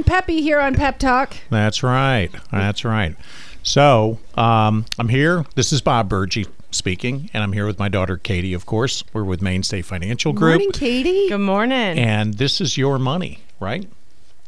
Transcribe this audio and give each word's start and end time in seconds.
We're 0.00 0.04
peppy 0.04 0.40
here 0.40 0.60
on 0.60 0.76
Pep 0.76 0.98
Talk. 0.98 1.36
That's 1.50 1.82
right. 1.82 2.30
That's 2.50 2.86
right. 2.86 3.16
So 3.62 4.18
um, 4.34 4.86
I'm 4.98 5.10
here. 5.10 5.44
This 5.56 5.74
is 5.74 5.82
Bob 5.82 6.08
Burgee 6.08 6.46
speaking, 6.70 7.28
and 7.34 7.42
I'm 7.42 7.52
here 7.52 7.66
with 7.66 7.78
my 7.78 7.90
daughter 7.90 8.16
Katie. 8.16 8.54
Of 8.54 8.64
course, 8.64 9.04
we're 9.12 9.24
with 9.24 9.42
Mainstay 9.42 9.82
Financial 9.82 10.32
Group, 10.32 10.52
Morning, 10.52 10.72
Katie. 10.72 11.28
Good 11.28 11.36
morning. 11.36 11.98
and 11.98 12.38
this 12.38 12.62
is 12.62 12.78
your 12.78 12.98
money, 12.98 13.40
right? 13.60 13.90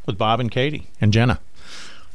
With 0.07 0.17
Bob 0.17 0.41
and 0.41 0.51
Katie 0.51 0.87
and 1.03 1.13
Jenna. 1.13 1.39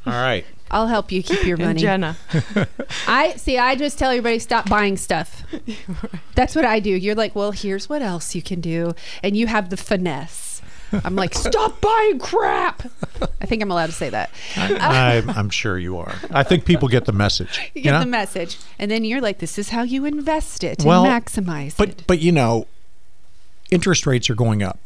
All 0.08 0.14
right. 0.14 0.44
I'll 0.72 0.88
help 0.88 1.12
you 1.12 1.22
keep 1.22 1.44
your 1.44 1.58
money. 1.58 1.80
Jenna. 1.80 2.18
I 3.08 3.36
see. 3.36 3.60
I 3.60 3.76
just 3.76 4.00
tell 4.00 4.10
everybody 4.10 4.40
stop 4.40 4.68
buying 4.68 4.98
stuff. 4.98 5.44
That's 6.34 6.56
what 6.56 6.66
I 6.66 6.80
do. 6.80 6.90
You're 6.90 7.14
like, 7.14 7.36
well, 7.36 7.52
here's 7.52 7.88
what 7.88 8.02
else 8.02 8.34
you 8.34 8.42
can 8.42 8.62
do, 8.62 8.96
and 9.22 9.38
you 9.38 9.46
have 9.46 9.70
the 9.70 9.78
finesse. 9.78 10.47
I'm 11.04 11.16
like, 11.16 11.34
stop 11.34 11.82
buying 11.82 12.20
crap. 12.20 12.84
I 13.42 13.46
think 13.46 13.62
I'm 13.62 13.72
allowed 13.72 13.88
to 13.88 13.92
say 13.92 14.10
that. 14.10 14.30
I, 14.56 15.24
I'm 15.28 15.50
sure 15.50 15.78
you 15.78 15.98
are. 15.98 16.16
I 16.32 16.44
think 16.44 16.66
people 16.66 16.88
get 16.88 17.06
the 17.06 17.12
message. 17.14 17.60
You 17.76 17.82
get 17.84 17.92
know? 17.92 18.00
the 18.00 18.06
message, 18.06 18.58
and 18.80 18.90
then 18.90 19.04
you're 19.06 19.22
like, 19.22 19.40
this 19.40 19.58
is 19.60 19.70
how 19.70 19.84
you 19.84 20.06
invest 20.06 20.64
it 20.64 20.84
Well, 20.84 21.06
and 21.06 21.26
maximize 21.26 21.76
But 21.78 21.90
it. 21.90 22.04
but 22.08 22.20
you 22.20 22.32
know, 22.32 22.68
interest 23.72 24.06
rates 24.08 24.30
are 24.30 24.36
going 24.36 24.64
up, 24.64 24.80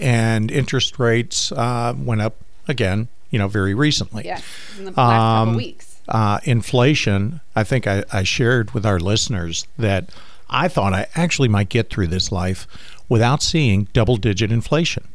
and 0.00 0.50
interest 0.50 0.98
rates 0.98 1.52
uh, 1.52 1.94
went 1.96 2.20
up 2.20 2.36
again. 2.68 3.08
You 3.30 3.38
know, 3.38 3.46
very 3.48 3.74
recently. 3.74 4.24
Yeah, 4.24 4.40
in 4.78 4.86
the 4.86 4.90
last 4.90 4.96
couple 4.96 5.50
Um, 5.52 5.56
weeks. 5.56 6.00
uh, 6.08 6.38
inflation, 6.44 7.40
I 7.54 7.62
think 7.62 7.86
I, 7.86 8.04
I 8.12 8.22
shared 8.24 8.72
with 8.72 8.84
our 8.84 8.98
listeners 8.98 9.66
that 9.78 10.10
I 10.48 10.66
thought 10.66 10.92
I 10.92 11.06
actually 11.14 11.48
might 11.48 11.68
get 11.68 11.90
through 11.90 12.08
this 12.08 12.32
life 12.32 12.66
without 13.08 13.40
seeing 13.42 13.86
double 13.92 14.16
digit 14.16 14.50
inflation. 14.50 15.06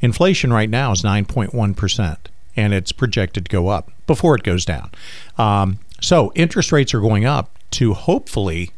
Inflation 0.00 0.52
right 0.52 0.70
now 0.70 0.92
is 0.92 1.02
9.1%, 1.02 2.16
and 2.56 2.72
it's 2.72 2.92
projected 2.92 3.44
to 3.44 3.50
go 3.50 3.68
up 3.68 3.90
before 4.06 4.34
it 4.34 4.42
goes 4.42 4.64
down. 4.64 4.90
Um, 5.38 5.78
so 6.00 6.32
interest 6.34 6.72
rates 6.72 6.94
are 6.94 7.00
going 7.00 7.24
up 7.24 7.56
to 7.72 7.94
hopefully 7.94 8.70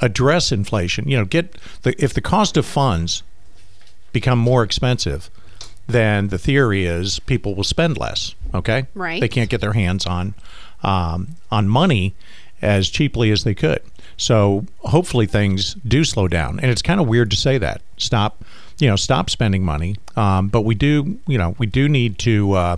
address 0.00 0.52
inflation. 0.52 1.08
You 1.08 1.18
know, 1.18 1.24
get 1.24 1.56
the 1.82 1.94
if 2.02 2.14
the 2.14 2.20
cost 2.20 2.56
of 2.56 2.64
funds 2.64 3.22
become 4.12 4.38
more 4.38 4.62
expensive, 4.62 5.30
then 5.86 6.28
the 6.28 6.38
theory 6.38 6.84
is 6.84 7.18
people 7.20 7.54
will 7.54 7.64
spend 7.64 7.98
less. 7.98 8.34
Okay, 8.54 8.86
Right. 8.94 9.20
They 9.20 9.28
can't 9.28 9.50
get 9.50 9.60
their 9.60 9.74
hands 9.74 10.06
on 10.06 10.34
um, 10.82 11.36
on 11.50 11.68
money 11.68 12.14
as 12.62 12.88
cheaply 12.88 13.30
as 13.30 13.44
they 13.44 13.54
could. 13.54 13.80
So 14.16 14.66
hopefully 14.80 15.26
things 15.26 15.74
do 15.86 16.04
slow 16.04 16.26
down. 16.26 16.58
And 16.60 16.70
it's 16.70 16.82
kind 16.82 17.00
of 17.00 17.06
weird 17.06 17.30
to 17.30 17.36
say 17.36 17.56
that. 17.58 17.82
Stop, 17.96 18.44
you 18.78 18.88
know, 18.88 18.96
stop 18.96 19.30
spending 19.30 19.64
money. 19.64 19.96
Um, 20.16 20.48
but 20.48 20.62
we 20.62 20.74
do, 20.74 21.18
you 21.26 21.38
know, 21.38 21.54
we 21.58 21.66
do 21.66 21.88
need 21.88 22.18
to 22.20 22.52
uh, 22.52 22.76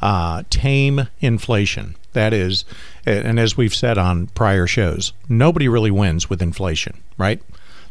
uh, 0.00 0.42
tame 0.50 1.08
inflation. 1.20 1.96
That 2.12 2.32
is, 2.32 2.64
and 3.06 3.38
as 3.38 3.56
we've 3.56 3.74
said 3.74 3.98
on 3.98 4.28
prior 4.28 4.66
shows, 4.66 5.12
nobody 5.28 5.68
really 5.68 5.90
wins 5.90 6.28
with 6.28 6.42
inflation, 6.42 7.00
right? 7.16 7.40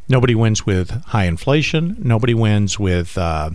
Nobody 0.09 0.36
wins 0.36 0.66
with 0.66 0.90
high 1.06 1.25
inflation. 1.25 1.96
Nobody 2.00 2.34
wins 2.34 2.80
with 2.80 3.18
uh, 3.18 3.52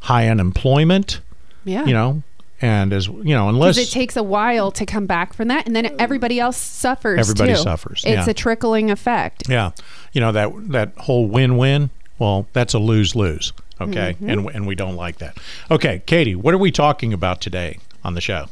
high 0.00 0.28
unemployment. 0.28 1.20
Yeah. 1.64 1.84
You 1.84 1.92
know, 1.92 2.22
and 2.60 2.92
as 2.92 3.06
you 3.06 3.34
know, 3.34 3.48
unless 3.48 3.78
it 3.78 3.90
takes 3.90 4.16
a 4.16 4.22
while 4.22 4.70
to 4.72 4.86
come 4.86 5.06
back 5.06 5.32
from 5.32 5.48
that, 5.48 5.66
and 5.66 5.76
then 5.76 5.94
everybody 6.00 6.40
else 6.40 6.56
suffers. 6.56 7.20
Everybody 7.20 7.54
too. 7.54 7.58
suffers, 7.62 8.02
It's 8.04 8.26
yeah. 8.26 8.30
a 8.30 8.34
trickling 8.34 8.90
effect. 8.90 9.48
Yeah, 9.48 9.70
you 10.12 10.20
know 10.20 10.32
that 10.32 10.50
that 10.70 10.92
whole 10.96 11.28
win-win. 11.28 11.90
Well, 12.18 12.46
that's 12.52 12.74
a 12.74 12.78
lose-lose. 12.78 13.52
Okay, 13.80 14.14
Mm-hmm. 14.14 14.30
and 14.30 14.50
and 14.50 14.66
we 14.66 14.74
don't 14.74 14.96
like 14.96 15.18
that. 15.18 15.38
Okay, 15.70 16.02
Katie, 16.06 16.34
what 16.34 16.52
are 16.52 16.58
we 16.58 16.72
talking 16.72 17.12
about 17.12 17.40
today 17.40 17.78
on 18.04 18.14
the 18.14 18.20
show? 18.20 18.46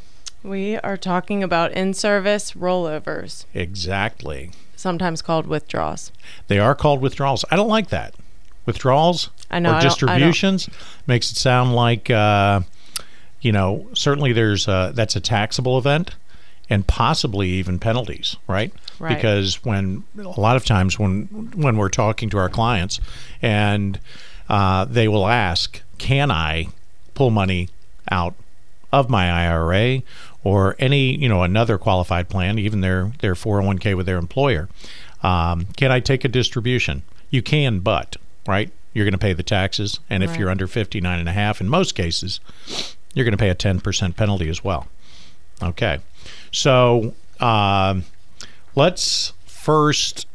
we 0.44 0.77
are 0.77 0.97
talking 0.97 1.43
about 1.43 1.72
in 1.72 1.93
service 1.93 2.53
rollovers, 2.53 3.47
Exactly. 3.53 4.53
sometimes 4.77 5.21
called 5.21 5.49
withdrawals. 5.49 6.12
They 6.47 6.60
are 6.60 6.75
called 6.77 7.00
withdrawals. 7.00 7.44
I 7.50 7.56
don't 7.56 7.66
like 7.69 7.88
that. 7.88 8.15
Withdrawals 8.65 9.31
I 9.50 9.59
know, 9.59 9.72
or 9.72 9.75
I 9.77 9.81
distributions 9.81 10.69
makes 11.09 11.33
it 11.33 11.37
sound 11.37 11.75
like 11.75 12.09
uh, 12.10 12.60
you 13.41 13.50
know 13.50 13.88
certainly 13.94 14.33
there's 14.33 14.69
a, 14.69 14.93
that's 14.94 15.16
a 15.16 15.21
taxable 15.21 15.77
event 15.78 16.15
and 16.69 16.87
possibly 16.87 17.49
even 17.50 17.78
penalties, 17.78 18.37
right? 18.49 18.72
Right. 18.99 19.15
Because 19.15 19.65
when 19.65 20.04
a 20.19 20.41
lot 20.41 20.56
of 20.56 20.65
times 20.65 20.99
when 20.99 21.25
when 21.54 21.77
we're 21.77 21.88
talking 21.88 22.31
to 22.31 22.38
our 22.38 22.49
clients 22.49 23.00
and 23.43 23.99
uh, 24.49 24.84
they 24.84 25.09
will 25.09 25.27
ask, 25.27 25.82
"Can 25.99 26.31
I 26.31 26.69
pull 27.15 27.31
money 27.31 27.69
out 28.10 28.34
of 28.93 29.10
my 29.10 29.31
IRA 29.31 30.03
or 30.44 30.77
any 30.78 31.16
you 31.16 31.28
know 31.28 31.43
another 31.43 31.77
qualified 31.78 32.28
plan, 32.28 32.59
even 32.59 32.81
their 32.81 33.12
their 33.21 33.34
401k 33.34 33.97
with 33.97 34.06
their 34.06 34.16
employer. 34.19 34.69
Um, 35.22 35.66
can 35.77 35.91
I 35.91 36.00
take 36.00 36.25
a 36.25 36.28
distribution? 36.28 37.03
You 37.31 37.43
can, 37.43 37.81
but 37.81 38.16
right, 38.47 38.71
you're 38.94 39.04
going 39.04 39.12
to 39.12 39.19
pay 39.19 39.33
the 39.33 39.43
taxes, 39.43 39.98
and 40.09 40.22
if 40.22 40.31
Right. 40.31 40.38
you're 40.41 40.50
under 40.50 40.66
59 40.69 41.19
and 41.19 41.28
a 41.28 41.33
half, 41.33 41.60
in 41.60 41.69
most 41.69 41.94
cases, 41.97 42.38
you're 43.12 43.25
going 43.25 43.33
to 43.33 43.38
pay 43.38 43.48
a 43.50 43.54
10% 43.56 44.15
penalty 44.16 44.48
as 44.48 44.62
well. 44.62 44.87
Okay, 45.62 46.00
so 46.53 47.15
um, 47.41 48.05
let's 48.75 49.33
first 49.47 50.27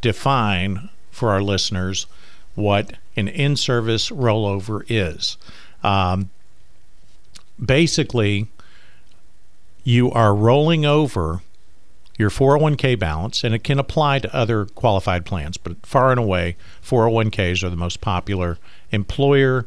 define 0.00 0.88
for 1.10 1.30
our 1.30 1.42
listeners 1.42 2.06
what 2.54 2.94
an 3.16 3.28
in-service 3.28 4.10
rollover 4.10 4.84
is. 4.88 5.36
Um, 5.82 6.30
basically, 7.64 8.48
you 9.84 10.10
are 10.12 10.34
rolling 10.34 10.86
over 10.86 11.42
your 12.18 12.30
401k 12.30 12.98
balance, 12.98 13.42
and 13.42 13.54
it 13.54 13.64
can 13.64 13.78
apply 13.78 14.20
to 14.20 14.34
other 14.34 14.66
qualified 14.66 15.24
plans, 15.24 15.56
but 15.56 15.84
far 15.84 16.10
and 16.10 16.20
away, 16.20 16.56
401ks 16.84 17.64
are 17.64 17.70
the 17.70 17.76
most 17.76 18.00
popular 18.00 18.58
employer 18.90 19.66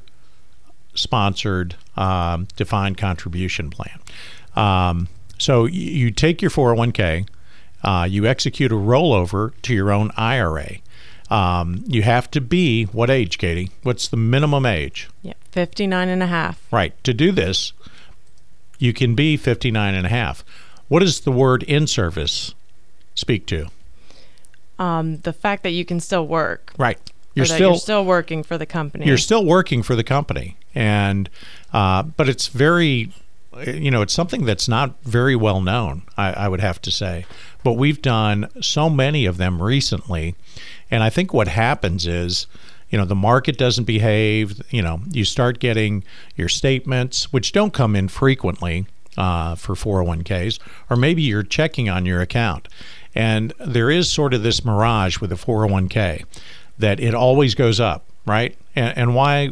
sponsored 0.93 1.75
um, 1.97 2.47
defined 2.55 2.97
contribution 2.97 3.69
plan. 3.69 3.99
Um, 4.55 5.07
so 5.37 5.65
you 5.65 6.11
take 6.11 6.41
your 6.41 6.51
401k, 6.51 7.27
uh, 7.83 8.07
you 8.09 8.25
execute 8.25 8.71
a 8.71 8.75
rollover 8.75 9.51
to 9.63 9.73
your 9.73 9.91
own 9.91 10.11
IRA. 10.17 10.77
Um, 11.29 11.83
you 11.87 12.03
have 12.03 12.29
to 12.31 12.41
be 12.41 12.85
what 12.85 13.09
age, 13.09 13.37
Katie? 13.37 13.71
What's 13.83 14.07
the 14.07 14.17
minimum 14.17 14.65
age? 14.65 15.09
Yeah, 15.21 15.33
59 15.51 16.07
and 16.07 16.23
a 16.23 16.27
half. 16.27 16.61
Right. 16.71 16.93
To 17.03 17.13
do 17.13 17.31
this, 17.31 17.73
you 18.77 18.93
can 18.93 19.15
be 19.15 19.35
59 19.37 19.93
and 19.93 20.05
a 20.05 20.09
half. 20.09 20.45
What 20.87 20.99
does 20.99 21.21
the 21.21 21.31
word 21.31 21.63
in 21.63 21.87
service 21.87 22.53
speak 23.15 23.47
to? 23.47 23.67
Um, 24.77 25.17
the 25.17 25.33
fact 25.33 25.63
that 25.63 25.71
you 25.71 25.85
can 25.85 25.99
still 25.99 26.27
work. 26.27 26.73
Right. 26.77 26.99
You're 27.33 27.45
still 27.45 27.71
you're 27.71 27.79
still 27.79 28.05
working 28.05 28.43
for 28.43 28.57
the 28.57 28.65
company. 28.65 29.05
you're 29.05 29.17
still 29.17 29.43
working 29.43 29.83
for 29.83 29.93
the 29.95 30.05
company 30.05 30.55
and 30.73 31.29
uh, 31.73 32.03
but 32.03 32.29
it's 32.29 32.47
very 32.47 33.11
you 33.65 33.91
know 33.91 34.01
it's 34.01 34.13
something 34.13 34.45
that's 34.45 34.67
not 34.67 35.01
very 35.03 35.35
well 35.35 35.61
known 35.61 36.03
I, 36.17 36.33
I 36.33 36.47
would 36.47 36.61
have 36.61 36.81
to 36.81 36.91
say. 36.91 37.25
But 37.63 37.73
we've 37.73 38.01
done 38.01 38.49
so 38.61 38.89
many 38.89 39.25
of 39.25 39.37
them 39.37 39.61
recently 39.61 40.35
and 40.91 41.03
i 41.03 41.09
think 41.09 41.33
what 41.33 41.47
happens 41.47 42.05
is 42.05 42.47
you 42.89 42.97
know 42.97 43.05
the 43.05 43.15
market 43.15 43.57
doesn't 43.57 43.85
behave 43.85 44.61
you 44.69 44.81
know 44.81 45.01
you 45.11 45.25
start 45.25 45.59
getting 45.59 46.03
your 46.35 46.49
statements 46.49 47.33
which 47.33 47.51
don't 47.51 47.73
come 47.73 47.95
in 47.95 48.07
frequently 48.07 48.85
uh, 49.17 49.55
for 49.55 49.75
401ks 49.75 50.59
or 50.89 50.97
maybe 50.97 51.21
you're 51.21 51.43
checking 51.43 51.89
on 51.89 52.05
your 52.05 52.21
account. 52.21 52.67
And 53.17 53.53
there 53.65 53.89
is 53.89 54.11
sort 54.11 54.33
of 54.33 54.43
this 54.43 54.65
mirage 54.65 55.19
with 55.19 55.31
a 55.31 55.35
401k 55.35 56.25
that 56.77 56.99
it 56.99 57.15
always 57.15 57.55
goes 57.55 57.79
up 57.79 58.05
right? 58.25 58.57
And, 58.75 58.97
and 58.97 59.15
why 59.15 59.49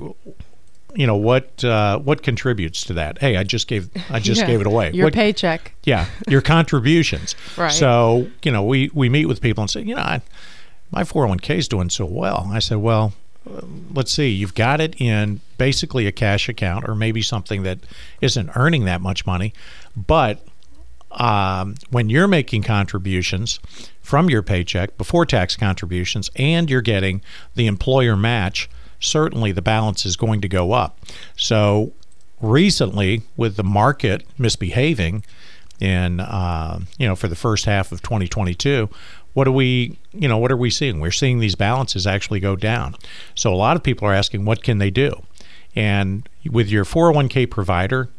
you 0.95 1.07
know 1.07 1.15
what 1.15 1.63
uh, 1.63 1.97
what 1.99 2.21
contributes 2.23 2.83
to 2.85 2.93
that 2.93 3.17
hey 3.19 3.35
i 3.37 3.43
just 3.43 3.67
gave 3.67 3.89
i 4.09 4.19
just 4.19 4.41
Yeah. 4.41 4.47
gave 4.47 4.61
it 4.61 4.67
away 4.67 4.91
Your 4.91 5.07
what, 5.07 5.13
paycheck. 5.13 5.73
yeah 5.83 6.05
your 6.27 6.41
contributions 6.55 7.35
Right. 7.57 7.71
so 7.71 8.27
you 8.43 8.51
know 8.51 8.63
we 8.63 8.89
we 8.93 9.09
meet 9.09 9.25
with 9.25 9.41
people 9.41 9.61
and 9.63 9.69
say 9.71 9.81
you 9.81 9.95
know 9.95 10.01
I, 10.01 10.21
my 10.91 11.03
401k 11.03 11.57
is 11.57 11.67
doing 11.67 11.89
so 11.89 12.05
well 12.05 12.47
i 12.51 12.59
said 12.59 12.77
well 12.77 13.13
uh, 13.49 13.61
let's 13.93 14.11
see 14.11 14.29
you've 14.29 14.53
got 14.55 14.79
it 14.81 14.95
in 15.01 15.39
basically 15.57 16.05
a 16.07 16.11
cash 16.11 16.47
account 16.47 16.87
or 16.87 16.95
maybe 16.95 17.21
something 17.21 17.63
that 17.63 17.79
isn't 18.21 18.49
earning 18.55 18.85
that 18.85 19.01
much 19.01 19.25
money 19.25 19.53
but 19.95 20.45
um, 21.11 21.75
when 21.91 22.09
you're 22.09 22.27
making 22.27 22.63
contributions 22.63 23.59
from 24.01 24.29
your 24.29 24.41
paycheck 24.41 24.97
before 24.97 25.25
tax 25.25 25.55
contributions 25.55 26.31
and 26.35 26.69
you're 26.69 26.81
getting 26.81 27.21
the 27.55 27.67
employer 27.67 28.15
match 28.15 28.69
certainly 29.03 29.51
the 29.51 29.61
balance 29.61 30.05
is 30.05 30.15
going 30.15 30.41
to 30.41 30.47
go 30.47 30.71
up 30.71 30.97
so 31.35 31.91
recently 32.41 33.21
with 33.37 33.55
the 33.55 33.63
market 33.63 34.25
misbehaving 34.37 35.23
in 35.79 36.19
uh, 36.19 36.79
you 36.97 37.07
know 37.07 37.15
for 37.15 37.27
the 37.27 37.35
first 37.35 37.65
half 37.65 37.91
of 37.91 38.01
2022 38.01 38.89
what 39.33 39.47
are 39.47 39.51
we, 39.51 39.97
you 40.13 40.27
know, 40.27 40.37
what 40.37 40.51
are 40.51 40.57
we 40.57 40.69
seeing? 40.69 40.99
We're 40.99 41.11
seeing 41.11 41.39
these 41.39 41.55
balances 41.55 42.05
actually 42.07 42.39
go 42.39 42.55
down. 42.55 42.95
So 43.35 43.53
a 43.53 43.55
lot 43.55 43.75
of 43.75 43.83
people 43.83 44.07
are 44.07 44.13
asking, 44.13 44.45
what 44.45 44.63
can 44.63 44.77
they 44.77 44.91
do? 44.91 45.23
And 45.75 46.27
with 46.49 46.69
your 46.69 46.85
401k 46.85 47.49
provider, 47.49 48.09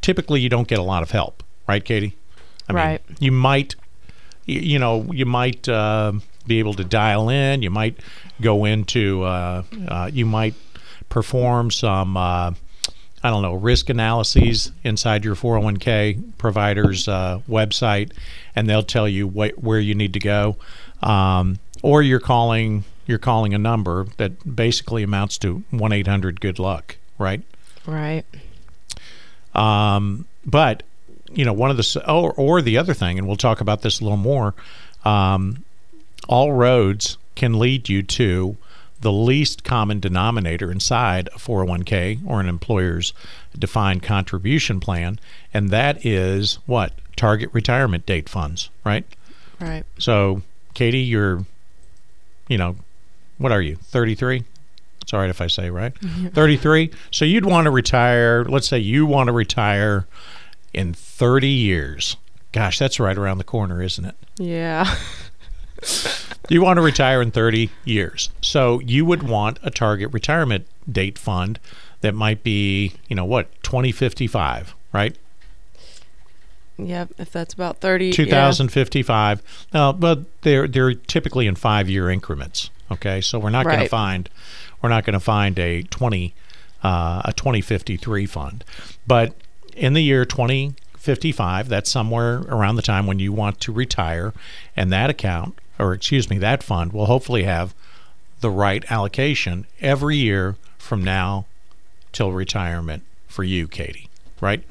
typically 0.00 0.40
you 0.40 0.48
don't 0.48 0.68
get 0.68 0.78
a 0.78 0.82
lot 0.82 1.02
of 1.02 1.10
help, 1.10 1.42
right, 1.68 1.84
Katie? 1.84 2.16
I 2.68 2.72
Right. 2.72 3.08
Mean, 3.08 3.18
you 3.20 3.32
might, 3.32 3.76
you 4.46 4.78
know, 4.78 5.06
you 5.12 5.26
might 5.26 5.68
uh, 5.68 6.12
be 6.46 6.58
able 6.58 6.74
to 6.74 6.84
dial 6.84 7.28
in. 7.28 7.62
You 7.62 7.70
might 7.70 7.98
go 8.40 8.64
into, 8.64 9.22
uh, 9.22 9.62
uh, 9.88 10.10
you 10.12 10.26
might 10.26 10.54
perform 11.08 11.70
some, 11.70 12.16
uh, 12.16 12.52
I 13.22 13.30
don't 13.30 13.42
know, 13.42 13.54
risk 13.54 13.88
analyses 13.88 14.72
inside 14.82 15.24
your 15.24 15.34
401k 15.34 16.38
provider's 16.38 17.06
uh, 17.06 17.40
website, 17.48 18.12
and 18.56 18.68
they'll 18.68 18.82
tell 18.82 19.08
you 19.08 19.28
wh- 19.28 19.62
where 19.62 19.78
you 19.78 19.94
need 19.94 20.12
to 20.14 20.20
go. 20.20 20.56
Um, 21.02 21.58
or 21.82 22.02
you're 22.02 22.20
calling 22.20 22.84
you're 23.06 23.18
calling 23.18 23.52
a 23.52 23.58
number 23.58 24.06
that 24.16 24.56
basically 24.56 25.02
amounts 25.02 25.36
to 25.38 25.64
one 25.70 25.92
eight 25.92 26.06
hundred 26.06 26.40
good 26.40 26.58
luck, 26.58 26.96
right? 27.18 27.42
Right. 27.86 28.24
Um, 29.54 30.26
but 30.44 30.84
you 31.32 31.44
know, 31.44 31.52
one 31.52 31.70
of 31.70 31.76
the 31.76 32.04
or, 32.08 32.32
or 32.34 32.62
the 32.62 32.78
other 32.78 32.94
thing, 32.94 33.18
and 33.18 33.26
we'll 33.26 33.36
talk 33.36 33.60
about 33.60 33.82
this 33.82 34.00
a 34.00 34.04
little 34.04 34.16
more. 34.16 34.54
Um, 35.04 35.64
all 36.28 36.52
roads 36.52 37.18
can 37.34 37.58
lead 37.58 37.88
you 37.88 38.02
to 38.02 38.56
the 39.00 39.12
least 39.12 39.64
common 39.64 39.98
denominator 39.98 40.70
inside 40.70 41.28
a 41.28 41.38
401k 41.38 42.20
or 42.26 42.40
an 42.40 42.48
employer's 42.48 43.12
defined 43.58 44.02
contribution 44.02 44.78
plan, 44.80 45.18
and 45.52 45.70
that 45.70 46.06
is 46.06 46.58
what 46.66 46.92
target 47.16 47.50
retirement 47.52 48.06
date 48.06 48.28
funds, 48.28 48.70
right? 48.84 49.04
Right. 49.60 49.84
So, 49.98 50.42
Katie, 50.74 51.00
you're, 51.00 51.44
you 52.48 52.58
know, 52.58 52.76
what 53.38 53.52
are 53.52 53.60
you? 53.60 53.76
33? 53.76 54.44
It's 55.00 55.12
all 55.12 55.20
right 55.20 55.30
if 55.30 55.40
I 55.40 55.48
say, 55.48 55.68
right? 55.68 55.94
Mm-hmm. 55.94 56.28
33. 56.34 56.90
So 57.10 57.24
you'd 57.24 57.44
want 57.44 57.64
to 57.64 57.70
retire, 57.70 58.44
let's 58.44 58.68
say 58.68 58.78
you 58.78 59.04
want 59.04 59.26
to 59.26 59.32
retire 59.32 60.06
in 60.72 60.94
30 60.94 61.48
years. 61.48 62.16
Gosh, 62.52 62.78
that's 62.78 63.00
right 63.00 63.16
around 63.16 63.38
the 63.38 63.44
corner, 63.44 63.82
isn't 63.82 64.04
it? 64.04 64.14
Yeah. 64.38 64.96
You 66.48 66.62
want 66.62 66.76
to 66.76 66.82
retire 66.82 67.22
in 67.22 67.30
30 67.30 67.70
years. 67.84 68.30
So 68.40 68.80
you 68.80 69.04
would 69.04 69.22
want 69.22 69.58
a 69.62 69.70
target 69.70 70.12
retirement 70.12 70.66
date 70.90 71.18
fund 71.18 71.58
that 72.00 72.14
might 72.14 72.42
be, 72.42 72.94
you 73.08 73.16
know, 73.16 73.24
what, 73.24 73.50
2055, 73.62 74.74
right? 74.92 75.16
yep. 76.78 77.10
If 77.18 77.30
that's 77.30 77.54
about 77.54 77.78
30. 77.78 78.06
yeah. 78.06 78.12
2055. 78.12 79.42
Now, 79.72 79.92
but 79.92 80.42
they're 80.42 80.66
they're 80.68 80.94
typically 80.94 81.46
in 81.46 81.54
five 81.54 81.88
year 81.88 82.10
increments. 82.10 82.70
Okay, 82.90 83.20
so 83.20 83.38
we're 83.38 83.50
not 83.50 83.64
going 83.64 83.80
to 83.80 83.88
find 83.88 84.28
we're 84.82 84.90
not 84.90 85.04
going 85.04 85.14
to 85.14 85.20
find 85.20 85.58
a 85.58 85.82
20 85.84 86.34
uh, 86.82 87.22
a 87.24 87.32
2053 87.32 88.26
fund, 88.26 88.64
but 89.06 89.34
in 89.74 89.94
the 89.94 90.02
year 90.02 90.24
2055, 90.24 91.68
that's 91.68 91.90
somewhere 91.90 92.40
around 92.48 92.76
the 92.76 92.82
time 92.82 93.06
when 93.06 93.18
you 93.18 93.32
want 93.32 93.60
to 93.60 93.72
retire, 93.72 94.34
and 94.76 94.92
that 94.92 95.08
account 95.08 95.58
or 95.82 95.92
excuse 95.92 96.30
me, 96.30 96.38
that 96.38 96.62
fund 96.62 96.92
will 96.92 97.06
hopefully 97.06 97.42
have 97.42 97.74
the 98.40 98.50
right 98.50 98.84
allocation 98.90 99.66
every 99.80 100.16
year 100.16 100.56
from 100.78 101.04
now 101.04 101.46
till 102.12 102.32
retirement 102.32 103.02
for 103.26 103.44
you, 103.44 103.68
Katie. 103.68 104.08
Right? 104.40 104.64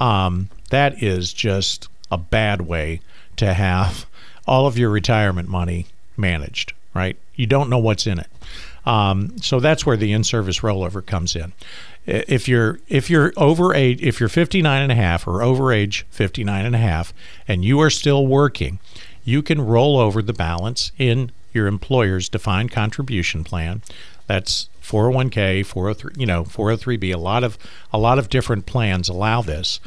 um, 0.00 0.48
that 0.70 1.02
is 1.02 1.32
just 1.32 1.88
a 2.10 2.18
bad 2.18 2.62
way 2.62 3.00
to 3.36 3.54
have 3.54 4.06
all 4.46 4.66
of 4.66 4.76
your 4.76 4.90
retirement 4.90 5.48
money 5.48 5.86
managed, 6.16 6.72
right? 6.94 7.16
You 7.36 7.46
don't 7.46 7.70
know 7.70 7.78
what's 7.78 8.06
in 8.06 8.18
it. 8.18 8.26
Um, 8.86 9.38
so 9.38 9.60
that's 9.60 9.84
where 9.84 9.96
the 9.96 10.12
in-service 10.12 10.60
rollover 10.60 11.04
comes 11.04 11.36
in. 11.36 11.52
If 12.06 12.48
you're 12.48 12.80
if 12.88 13.10
you're 13.10 13.32
over 13.36 13.74
age 13.74 14.00
if 14.00 14.18
you're 14.18 14.30
59 14.30 14.82
and 14.82 14.90
a 14.90 14.94
half 14.94 15.28
or 15.28 15.42
over 15.42 15.70
age 15.70 16.06
59 16.10 16.64
and 16.64 16.74
a 16.74 16.78
half 16.78 17.12
and 17.46 17.62
you 17.62 17.78
are 17.80 17.90
still 17.90 18.26
working, 18.26 18.78
you 19.24 19.42
can 19.42 19.60
roll 19.60 19.98
over 19.98 20.22
the 20.22 20.32
balance 20.32 20.92
in 20.98 21.30
your 21.52 21.66
employer's 21.66 22.28
defined 22.28 22.70
contribution 22.70 23.44
plan. 23.44 23.82
That's 24.26 24.68
401k, 24.82 25.66
403, 25.66 26.12
you 26.20 26.26
know, 26.26 26.44
403b. 26.44 27.14
A 27.14 27.18
lot 27.18 27.44
of 27.44 27.58
a 27.92 27.98
lot 27.98 28.18
of 28.18 28.28
different 28.28 28.66
plans 28.66 29.08
allow 29.08 29.42
this, 29.42 29.80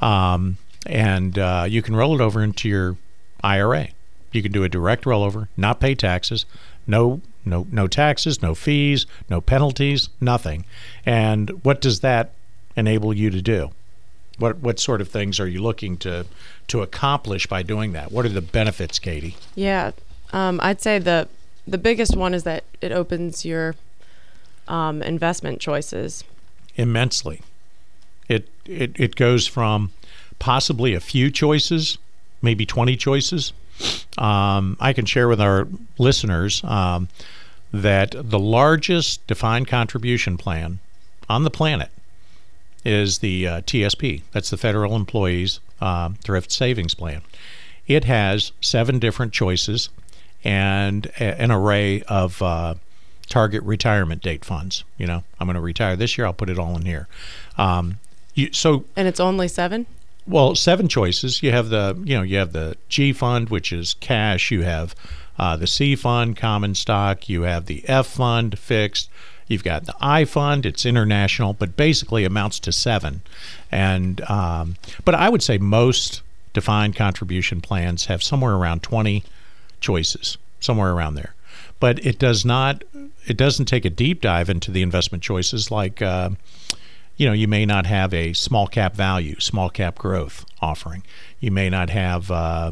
um, 0.00 0.56
and 0.86 1.38
uh, 1.38 1.66
you 1.68 1.82
can 1.82 1.94
roll 1.94 2.14
it 2.14 2.20
over 2.20 2.42
into 2.42 2.68
your 2.68 2.96
IRA. 3.42 3.88
You 4.32 4.42
can 4.42 4.52
do 4.52 4.64
a 4.64 4.68
direct 4.68 5.04
rollover, 5.04 5.48
not 5.56 5.80
pay 5.80 5.94
taxes, 5.94 6.46
no 6.86 7.20
no 7.44 7.66
no 7.70 7.86
taxes, 7.86 8.42
no 8.42 8.54
fees, 8.54 9.06
no 9.28 9.40
penalties, 9.40 10.08
nothing. 10.20 10.64
And 11.04 11.50
what 11.64 11.80
does 11.80 12.00
that 12.00 12.32
enable 12.76 13.14
you 13.14 13.30
to 13.30 13.42
do? 13.42 13.70
What 14.40 14.58
what 14.58 14.80
sort 14.80 15.00
of 15.00 15.08
things 15.08 15.38
are 15.38 15.46
you 15.46 15.62
looking 15.62 15.96
to 15.98 16.26
to 16.68 16.82
accomplish 16.82 17.46
by 17.46 17.62
doing 17.62 17.92
that? 17.92 18.10
What 18.10 18.24
are 18.26 18.30
the 18.30 18.40
benefits, 18.40 18.98
Katie? 18.98 19.36
Yeah. 19.54 19.92
Um, 20.32 20.60
I'd 20.62 20.80
say 20.80 20.98
the 20.98 21.28
the 21.66 21.78
biggest 21.78 22.16
one 22.16 22.34
is 22.34 22.42
that 22.44 22.64
it 22.80 22.90
opens 22.90 23.44
your 23.44 23.74
um, 24.66 25.02
investment 25.02 25.60
choices. 25.60 26.24
immensely. 26.76 27.42
It, 28.28 28.48
it 28.64 28.92
it 28.98 29.16
goes 29.16 29.46
from 29.46 29.92
possibly 30.38 30.94
a 30.94 31.00
few 31.00 31.30
choices, 31.30 31.98
maybe 32.40 32.64
20 32.64 32.96
choices. 32.96 33.52
Um, 34.18 34.76
I 34.80 34.92
can 34.92 35.04
share 35.04 35.28
with 35.28 35.40
our 35.40 35.68
listeners 35.98 36.62
um, 36.64 37.08
that 37.72 38.14
the 38.16 38.38
largest 38.38 39.26
defined 39.26 39.68
contribution 39.68 40.36
plan 40.36 40.78
on 41.28 41.44
the 41.44 41.50
planet 41.50 41.90
is 42.84 43.18
the 43.18 43.46
uh, 43.46 43.60
TSP. 43.62 44.22
That's 44.32 44.50
the 44.50 44.56
Federal 44.56 44.96
Employees 44.96 45.60
uh, 45.80 46.10
Thrift 46.22 46.50
Savings 46.52 46.94
Plan. 46.94 47.22
It 47.86 48.04
has 48.04 48.52
seven 48.60 48.98
different 48.98 49.32
choices 49.32 49.88
and 50.44 51.06
a, 51.18 51.40
an 51.40 51.50
array 51.50 52.02
of 52.02 52.40
uh, 52.40 52.74
target 53.28 53.62
retirement 53.64 54.22
date 54.22 54.44
funds. 54.44 54.84
You 54.98 55.06
know, 55.06 55.24
I'm 55.38 55.46
going 55.46 55.54
to 55.54 55.60
retire 55.60 55.96
this 55.96 56.16
year. 56.16 56.26
I'll 56.26 56.32
put 56.32 56.50
it 56.50 56.58
all 56.58 56.76
in 56.76 56.84
here. 56.84 57.08
Um, 57.58 57.98
you, 58.34 58.52
so 58.52 58.84
And 58.96 59.08
it's 59.08 59.20
only 59.20 59.48
seven? 59.48 59.86
well, 60.26 60.54
seven 60.54 60.88
choices. 60.88 61.42
You 61.42 61.50
have 61.50 61.70
the 61.70 62.00
you 62.04 62.16
know 62.16 62.22
you 62.22 62.38
have 62.38 62.52
the 62.52 62.76
G 62.88 63.12
fund, 63.12 63.48
which 63.48 63.72
is 63.72 63.94
cash. 63.94 64.50
You 64.50 64.62
have 64.62 64.94
uh, 65.38 65.56
the 65.56 65.66
C 65.66 65.96
fund, 65.96 66.36
common 66.36 66.74
stock. 66.74 67.28
You 67.28 67.42
have 67.42 67.66
the 67.66 67.88
F 67.88 68.06
fund, 68.06 68.58
fixed. 68.58 69.10
You've 69.50 69.64
got 69.64 69.86
the 69.86 69.96
I 70.00 70.24
fund. 70.24 70.64
It's 70.64 70.86
international, 70.86 71.54
but 71.54 71.76
basically 71.76 72.24
amounts 72.24 72.60
to 72.60 72.70
seven. 72.70 73.20
And 73.72 74.20
um, 74.30 74.76
but 75.04 75.16
I 75.16 75.28
would 75.28 75.42
say 75.42 75.58
most 75.58 76.22
defined 76.52 76.94
contribution 76.94 77.60
plans 77.60 78.06
have 78.06 78.22
somewhere 78.22 78.54
around 78.54 78.84
twenty 78.84 79.24
choices, 79.80 80.38
somewhere 80.60 80.92
around 80.92 81.16
there. 81.16 81.34
But 81.80 81.98
it 82.06 82.20
does 82.20 82.44
not. 82.44 82.84
It 83.26 83.36
doesn't 83.36 83.66
take 83.66 83.84
a 83.84 83.90
deep 83.90 84.20
dive 84.20 84.48
into 84.48 84.70
the 84.70 84.82
investment 84.82 85.24
choices 85.24 85.70
like. 85.70 86.00
Uh, 86.00 86.30
you 87.16 87.26
know, 87.26 87.32
you 87.34 87.48
may 87.48 87.66
not 87.66 87.84
have 87.86 88.14
a 88.14 88.32
small 88.32 88.66
cap 88.68 88.94
value, 88.94 89.38
small 89.40 89.68
cap 89.68 89.98
growth 89.98 90.46
offering. 90.62 91.02
You 91.40 91.50
may 91.50 91.68
not 91.68 91.90
have 91.90 92.30
uh, 92.30 92.70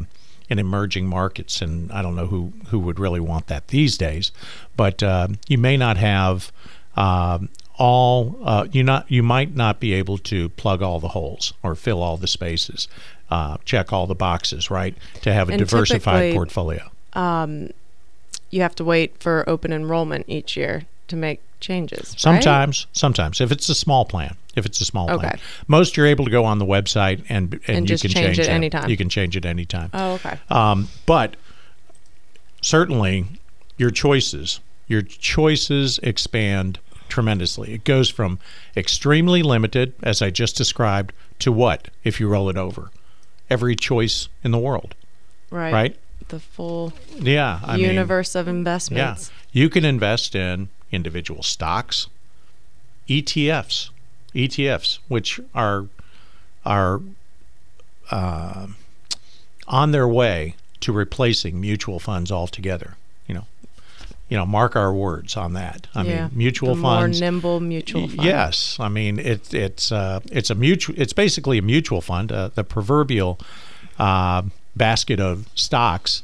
in 0.49 0.59
emerging 0.59 1.07
markets, 1.07 1.61
and 1.61 1.91
I 1.91 2.01
don't 2.01 2.15
know 2.15 2.27
who 2.27 2.53
who 2.69 2.79
would 2.79 2.99
really 2.99 3.19
want 3.19 3.47
that 3.47 3.67
these 3.67 3.97
days. 3.97 4.31
But 4.77 5.03
uh, 5.03 5.27
you 5.49 5.57
may 5.57 5.75
not 5.75 5.97
have 5.97 6.53
um, 6.99 7.49
all. 7.77 8.37
Uh, 8.43 8.67
you 8.71 8.83
not 8.83 9.09
you 9.09 9.23
might 9.23 9.55
not 9.55 9.79
be 9.79 9.93
able 9.93 10.17
to 10.17 10.49
plug 10.49 10.81
all 10.81 10.99
the 10.99 11.09
holes 11.09 11.53
or 11.63 11.75
fill 11.75 12.01
all 12.03 12.17
the 12.17 12.27
spaces, 12.27 12.87
uh, 13.29 13.57
check 13.65 13.91
all 13.93 14.05
the 14.07 14.15
boxes, 14.15 14.69
right? 14.69 14.95
To 15.21 15.33
have 15.33 15.49
a 15.49 15.53
And 15.53 15.59
diversified 15.59 16.33
portfolio. 16.33 16.89
You 18.51 18.61
have 18.63 18.75
to 18.75 18.83
wait 18.83 19.15
for 19.21 19.47
open 19.47 19.71
enrollment 19.71 20.25
each 20.27 20.57
year 20.57 20.85
to 21.07 21.15
make 21.15 21.39
changes. 21.59 22.09
right? 22.11 22.19
Sometimes, 22.19 22.87
sometimes 22.93 23.39
if 23.41 23.51
it's 23.51 23.69
a 23.69 23.75
small 23.75 24.05
plan, 24.05 24.35
if 24.55 24.65
it's 24.65 24.81
a 24.81 24.85
small 24.85 25.07
plan, 25.19 25.39
most 25.67 25.95
you're 25.95 26.07
able 26.07 26.25
to 26.25 26.31
go 26.31 26.45
on 26.45 26.57
the 26.57 26.65
website 26.65 27.23
and 27.29 27.53
and, 27.53 27.61
And 27.67 27.89
you 27.89 27.95
just 27.95 28.01
can 28.03 28.11
change 28.11 28.25
change 28.25 28.39
it 28.39 28.43
that. 28.47 28.51
anytime. 28.53 28.89
You 28.89 28.97
can 28.97 29.07
change 29.09 29.37
it 29.37 29.45
anytime. 29.45 29.91
Oh, 29.93 30.13
okay. 30.13 30.39
Um, 30.49 30.87
but 31.05 31.35
certainly, 32.61 33.25
your 33.77 33.91
choices, 33.91 34.59
your 34.87 35.01
choices 35.01 35.99
expand 36.01 36.79
tremendously. 37.09 37.73
It 37.73 37.83
goes 37.83 38.09
from 38.09 38.39
extremely 38.77 39.41
limited, 39.43 39.93
as 40.03 40.21
I 40.21 40.29
just 40.29 40.55
described, 40.55 41.13
to 41.39 41.51
what 41.51 41.89
if 42.03 42.19
you 42.19 42.27
roll 42.27 42.49
it 42.49 42.57
over? 42.57 42.91
Every 43.49 43.75
choice 43.75 44.29
in 44.43 44.51
the 44.51 44.57
world, 44.59 44.95
Right. 45.49 45.73
right? 45.73 45.95
The 46.27 46.39
full 46.39 46.93
Yeah, 47.15 47.59
I 47.63 47.77
mean, 47.77 47.87
universe 47.87 48.35
of 48.35 48.47
yeah, 48.47 49.15
you 49.51 49.69
can 49.69 49.83
invest 49.83 50.35
in 50.35 50.69
individual 50.91 51.41
stocks, 51.41 52.07
ETFs, 53.07 53.89
ETFs, 54.35 54.99
which 55.07 55.39
are 55.55 55.87
are 56.65 57.01
uh, 58.11 58.67
on 59.67 59.91
their 59.91 60.07
way 60.07 60.55
to 60.81 60.91
replacing 60.91 61.59
mutual 61.59 61.99
funds 61.99 62.31
altogether. 62.31 62.95
You 64.29 64.37
know, 64.37 64.45
mark 64.45 64.75
our 64.75 64.93
words 64.93 65.35
on 65.35 65.53
that. 65.53 65.87
I 65.95 66.03
yeah. 66.03 66.27
mean, 66.27 66.37
mutual 66.37 66.75
the 66.75 66.81
funds. 66.81 67.19
More 67.19 67.31
nimble 67.31 67.59
mutual 67.59 68.07
fund. 68.07 68.23
Yes, 68.23 68.77
I 68.79 68.87
mean 68.87 69.19
it, 69.19 69.53
it's 69.53 69.91
uh, 69.91 70.19
it's 70.31 70.49
a 70.49 70.55
mutual. 70.55 70.95
It's 70.97 71.13
basically 71.13 71.57
a 71.57 71.63
mutual 71.63 72.01
fund, 72.01 72.31
uh, 72.31 72.49
the 72.53 72.63
proverbial 72.63 73.39
uh, 73.97 74.43
basket 74.75 75.19
of 75.19 75.49
stocks 75.55 76.23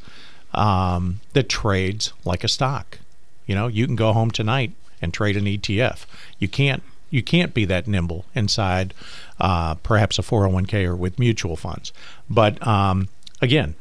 um, 0.53 1.19
that 1.33 1.49
trades 1.49 2.13
like 2.23 2.43
a 2.43 2.47
stock. 2.47 2.99
You 3.45 3.55
know, 3.55 3.67
you 3.67 3.85
can 3.85 3.95
go 3.95 4.13
home 4.13 4.31
tonight 4.31 4.71
and 5.01 5.13
trade 5.13 5.37
an 5.37 5.45
ETF. 5.45 6.05
You 6.39 6.47
can't 6.47 6.83
you 7.09 7.21
can't 7.21 7.53
be 7.53 7.65
that 7.65 7.87
nimble 7.87 8.25
inside 8.33 8.93
uh, 9.39 9.75
perhaps 9.75 10.17
a 10.17 10.21
401k 10.21 10.85
or 10.85 10.95
with 10.95 11.19
mutual 11.19 11.55
funds. 11.55 11.93
But 12.29 12.65
um, 12.65 13.09
again, 13.41 13.75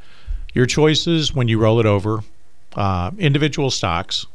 your 0.53 0.67
choices 0.67 1.35
when 1.35 1.49
you 1.49 1.59
roll 1.59 1.81
it 1.81 1.87
over: 1.87 2.21
uh, 2.75 3.11
individual 3.19 3.71
stocks, 3.71 4.27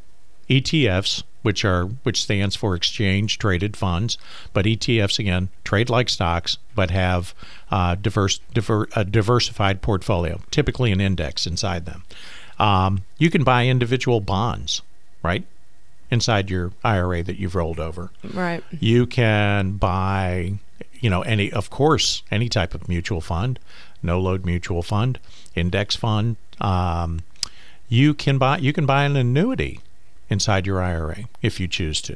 ETFs, 0.50 1.24
which 1.42 1.64
are 1.64 1.86
which 2.04 2.22
stands 2.22 2.56
for 2.56 2.76
exchange 2.76 3.38
traded 3.38 3.78
funds, 3.78 4.18
but 4.54 4.66
ETFs 4.66 5.20
again 5.20 5.50
trade 5.64 5.90
like 5.90 6.10
stocks, 6.10 6.58
but 6.76 6.92
have 6.92 7.34
uh, 7.72 7.96
diverse 7.96 8.40
diver, 8.54 8.88
a 8.96 9.06
diversified 9.06 9.82
portfolio, 9.82 10.42
typically 10.52 10.92
an 10.92 11.02
index 11.02 11.46
inside 11.46 11.86
them. 11.86 12.04
Um, 12.58 13.04
you 13.18 13.30
can 13.30 13.44
buy 13.44 13.68
individual 13.68 14.20
bonds, 14.20 14.82
right? 15.24 15.46
Inside 16.12 16.50
your 16.50 16.72
IRA 16.84 17.24
that 17.24 17.38
you've 17.38 17.56
rolled 17.56 17.80
over. 17.80 18.12
Right. 18.34 18.64
You 18.72 19.06
can 19.06 19.74
buy, 19.74 20.56
you 21.00 21.10
know, 21.10 21.22
any, 21.22 21.52
of 21.52 21.70
course, 21.70 22.24
any 22.32 22.50
type 22.50 22.74
of 22.74 22.90
mutual 22.90 23.22
fund, 23.22 23.60
no 24.04 24.20
load 24.20 24.46
mutual 24.46 24.84
fund, 24.84 25.20
index 25.56 25.96
fund. 25.96 26.36
Um, 26.60 27.22
you 27.90 28.14
can 28.14 28.38
buy, 28.38 28.60
you 28.60 28.72
can 28.72 28.86
buy 28.86 29.04
an 29.04 29.18
annuity 29.18 29.82
inside 30.30 30.66
your 30.66 30.82
IRA 30.82 31.28
if 31.42 31.60
you 31.60 31.68
choose 31.68 32.02
to. 32.02 32.16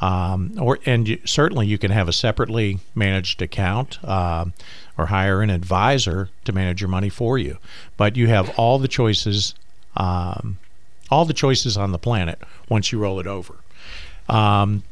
Um, 0.00 0.54
or 0.60 0.80
and 0.84 1.06
you, 1.06 1.20
certainly 1.24 1.66
you 1.68 1.78
can 1.78 1.92
have 1.92 2.08
a 2.08 2.12
separately 2.12 2.80
managed 2.92 3.40
account 3.40 4.02
um, 4.04 4.52
or 4.98 5.06
hire 5.06 5.42
an 5.42 5.50
advisor 5.50 6.28
to 6.44 6.52
manage 6.52 6.80
your 6.80 6.88
money 6.88 7.08
for 7.08 7.38
you. 7.38 7.58
But 7.96 8.16
you 8.16 8.26
have 8.26 8.50
all 8.58 8.80
the 8.80 8.88
choices, 8.88 9.54
um, 9.96 10.58
all 11.08 11.24
the 11.24 11.32
choices 11.32 11.76
on 11.76 11.92
the 11.92 11.98
planet 11.98 12.40
once 12.68 12.90
you 12.90 12.98
roll 12.98 13.20
it 13.20 13.28
over. 13.28 13.54
Um, 14.28 14.82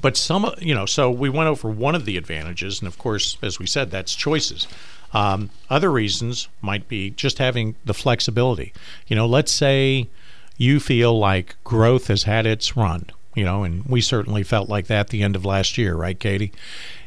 but 0.00 0.16
some, 0.16 0.52
you 0.58 0.74
know, 0.74 0.86
so 0.86 1.10
we 1.10 1.28
went 1.28 1.48
over 1.48 1.68
one 1.68 1.94
of 1.94 2.04
the 2.04 2.16
advantages, 2.16 2.80
and 2.80 2.88
of 2.88 2.98
course, 2.98 3.36
as 3.42 3.58
we 3.58 3.66
said, 3.66 3.90
that's 3.90 4.14
choices. 4.14 4.66
Um, 5.12 5.50
other 5.70 5.90
reasons 5.90 6.48
might 6.60 6.88
be 6.88 7.10
just 7.10 7.38
having 7.38 7.76
the 7.84 7.94
flexibility. 7.94 8.72
You 9.06 9.16
know, 9.16 9.26
let's 9.26 9.52
say 9.52 10.08
you 10.56 10.80
feel 10.80 11.18
like 11.18 11.56
growth 11.64 12.08
has 12.08 12.24
had 12.24 12.46
its 12.46 12.76
run, 12.76 13.06
you 13.34 13.44
know, 13.44 13.64
and 13.64 13.84
we 13.86 14.00
certainly 14.00 14.42
felt 14.42 14.68
like 14.68 14.86
that 14.88 15.08
the 15.08 15.22
end 15.22 15.36
of 15.36 15.44
last 15.44 15.78
year, 15.78 15.94
right, 15.94 16.18
Katie? 16.18 16.52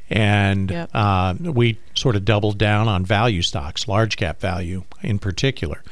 And 0.09 0.71
Yep. 0.71 0.89
uh, 0.93 1.35
we 1.39 1.77
sort 1.93 2.15
of 2.15 2.25
doubled 2.25 2.57
down 2.57 2.87
on 2.87 3.05
value 3.05 3.41
stocks, 3.41 3.87
large 3.87 4.17
cap 4.17 4.41
value 4.41 4.83
in 5.01 5.19
particular. 5.19 5.83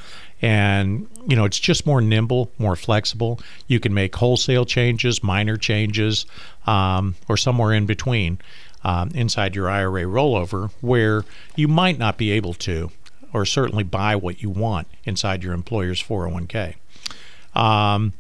And, 0.41 1.07
you 1.27 1.35
know, 1.35 1.43
it's 1.43 1.59
just 1.59 1.85
more 1.85 2.01
nimble, 2.01 2.49
more 2.57 2.77
flexible. 2.77 3.41
You 3.67 3.79
can 3.79 3.93
make 3.93 4.15
wholesale 4.15 4.65
changes, 4.65 5.21
minor 5.21 5.57
changes, 5.57 6.25
um, 6.65 7.15
or 7.27 7.35
somewhere 7.35 7.73
in 7.73 7.85
between 7.85 8.39
um, 8.83 9.11
inside 9.13 9.55
your 9.55 9.69
IRA 9.69 10.03
rollover 10.03 10.71
where 10.81 11.25
you 11.55 11.67
might 11.67 11.97
not 11.97 12.17
be 12.17 12.31
able 12.31 12.53
to, 12.55 12.91
or 13.33 13.45
certainly 13.45 13.83
buy 13.83 14.15
what 14.15 14.41
you 14.41 14.49
want 14.49 14.87
inside 15.03 15.43
your 15.43 15.53
employer's 15.53 16.01
401k. 16.01 16.75
Um, 17.55 18.13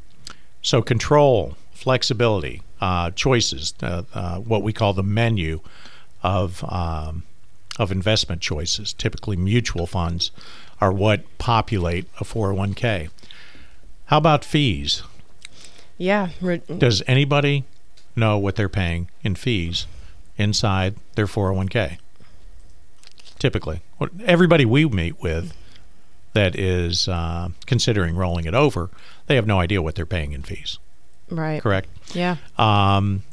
so 0.61 0.81
control, 0.81 1.55
flexibility, 1.71 2.61
uh, 2.81 3.11
choices, 3.11 3.73
uh, 3.81 4.03
uh, 4.13 4.39
what 4.39 4.63
we 4.63 4.73
call 4.73 4.93
the 4.93 5.03
menu 5.03 5.61
of 6.21 6.63
um, 6.67 7.23
of 7.77 7.91
investment 7.91 8.41
choices. 8.41 8.91
Typically, 8.91 9.37
mutual 9.37 9.87
funds 9.87 10.31
are 10.81 10.91
what 10.91 11.21
populate 11.37 12.05
a 12.19 12.25
401k. 12.25 13.09
How 14.05 14.17
about 14.17 14.43
fees? 14.43 15.03
Yeah. 15.97 16.29
Does 16.79 17.01
anybody 17.07 17.63
know 18.15 18.37
what 18.37 18.55
they're 18.55 18.67
paying 18.69 19.09
in 19.23 19.35
fees 19.35 19.85
inside 20.39 20.95
their 21.15 21.27
401k? 21.27 21.97
Typically, 23.37 23.81
What- 23.97 24.11
everybody 24.25 24.65
we 24.65 24.85
meet 24.85 25.21
with 25.21 25.53
that 26.33 26.55
is 26.57 27.07
uh, 27.07 27.49
considering 27.65 28.15
rolling 28.15 28.45
it 28.45 28.53
over, 28.53 28.89
they 29.27 29.35
have 29.35 29.47
no 29.47 29.59
idea 29.59 29.81
what 29.81 29.95
they're 29.95 30.05
paying 30.05 30.31
in 30.33 30.43
fees. 30.43 30.77
right. 31.29 31.61
Correct. 31.61 31.87
Yeah. 32.13 32.37
Um, 32.57 33.23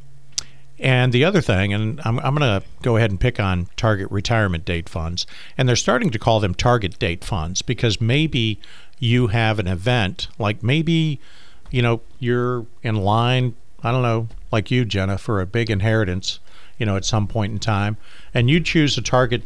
and 0.78 1.12
the 1.12 1.24
other 1.24 1.40
thing, 1.40 1.72
and 1.72 2.00
I'm, 2.04 2.18
I'm 2.20 2.34
going 2.34 2.60
to 2.60 2.66
go 2.82 2.96
ahead 2.98 3.10
and 3.10 3.18
pick 3.18 3.40
on 3.40 3.68
target 3.76 4.10
retirement 4.10 4.64
date 4.66 4.88
funds, 4.88 5.26
and 5.56 5.66
they're 5.68 5.74
starting 5.76 6.10
to 6.10 6.18
call 6.18 6.38
them 6.40 6.54
target 6.54 6.98
date 6.98 7.24
funds 7.24 7.62
because 7.62 8.00
maybe 8.00 8.60
you 8.98 9.28
have 9.28 9.58
an 9.58 9.66
event, 9.66 10.28
like 10.38 10.62
maybe, 10.62 11.18
you 11.70 11.80
know, 11.82 12.00
you're 12.18 12.66
in 12.82 12.96
line, 12.96 13.54
I 13.82 13.90
don't 13.90 14.02
know, 14.02 14.28
like 14.52 14.70
you, 14.70 14.84
Jenna, 14.84 15.16
for 15.18 15.40
a 15.40 15.46
big 15.46 15.70
inheritance, 15.70 16.38
you 16.78 16.86
know, 16.86 16.96
at 16.96 17.04
some 17.04 17.26
point 17.26 17.52
in 17.52 17.58
time, 17.58 17.96
and 18.34 18.50
you 18.50 18.60
choose 18.60 18.96
a 18.98 19.02
target 19.02 19.42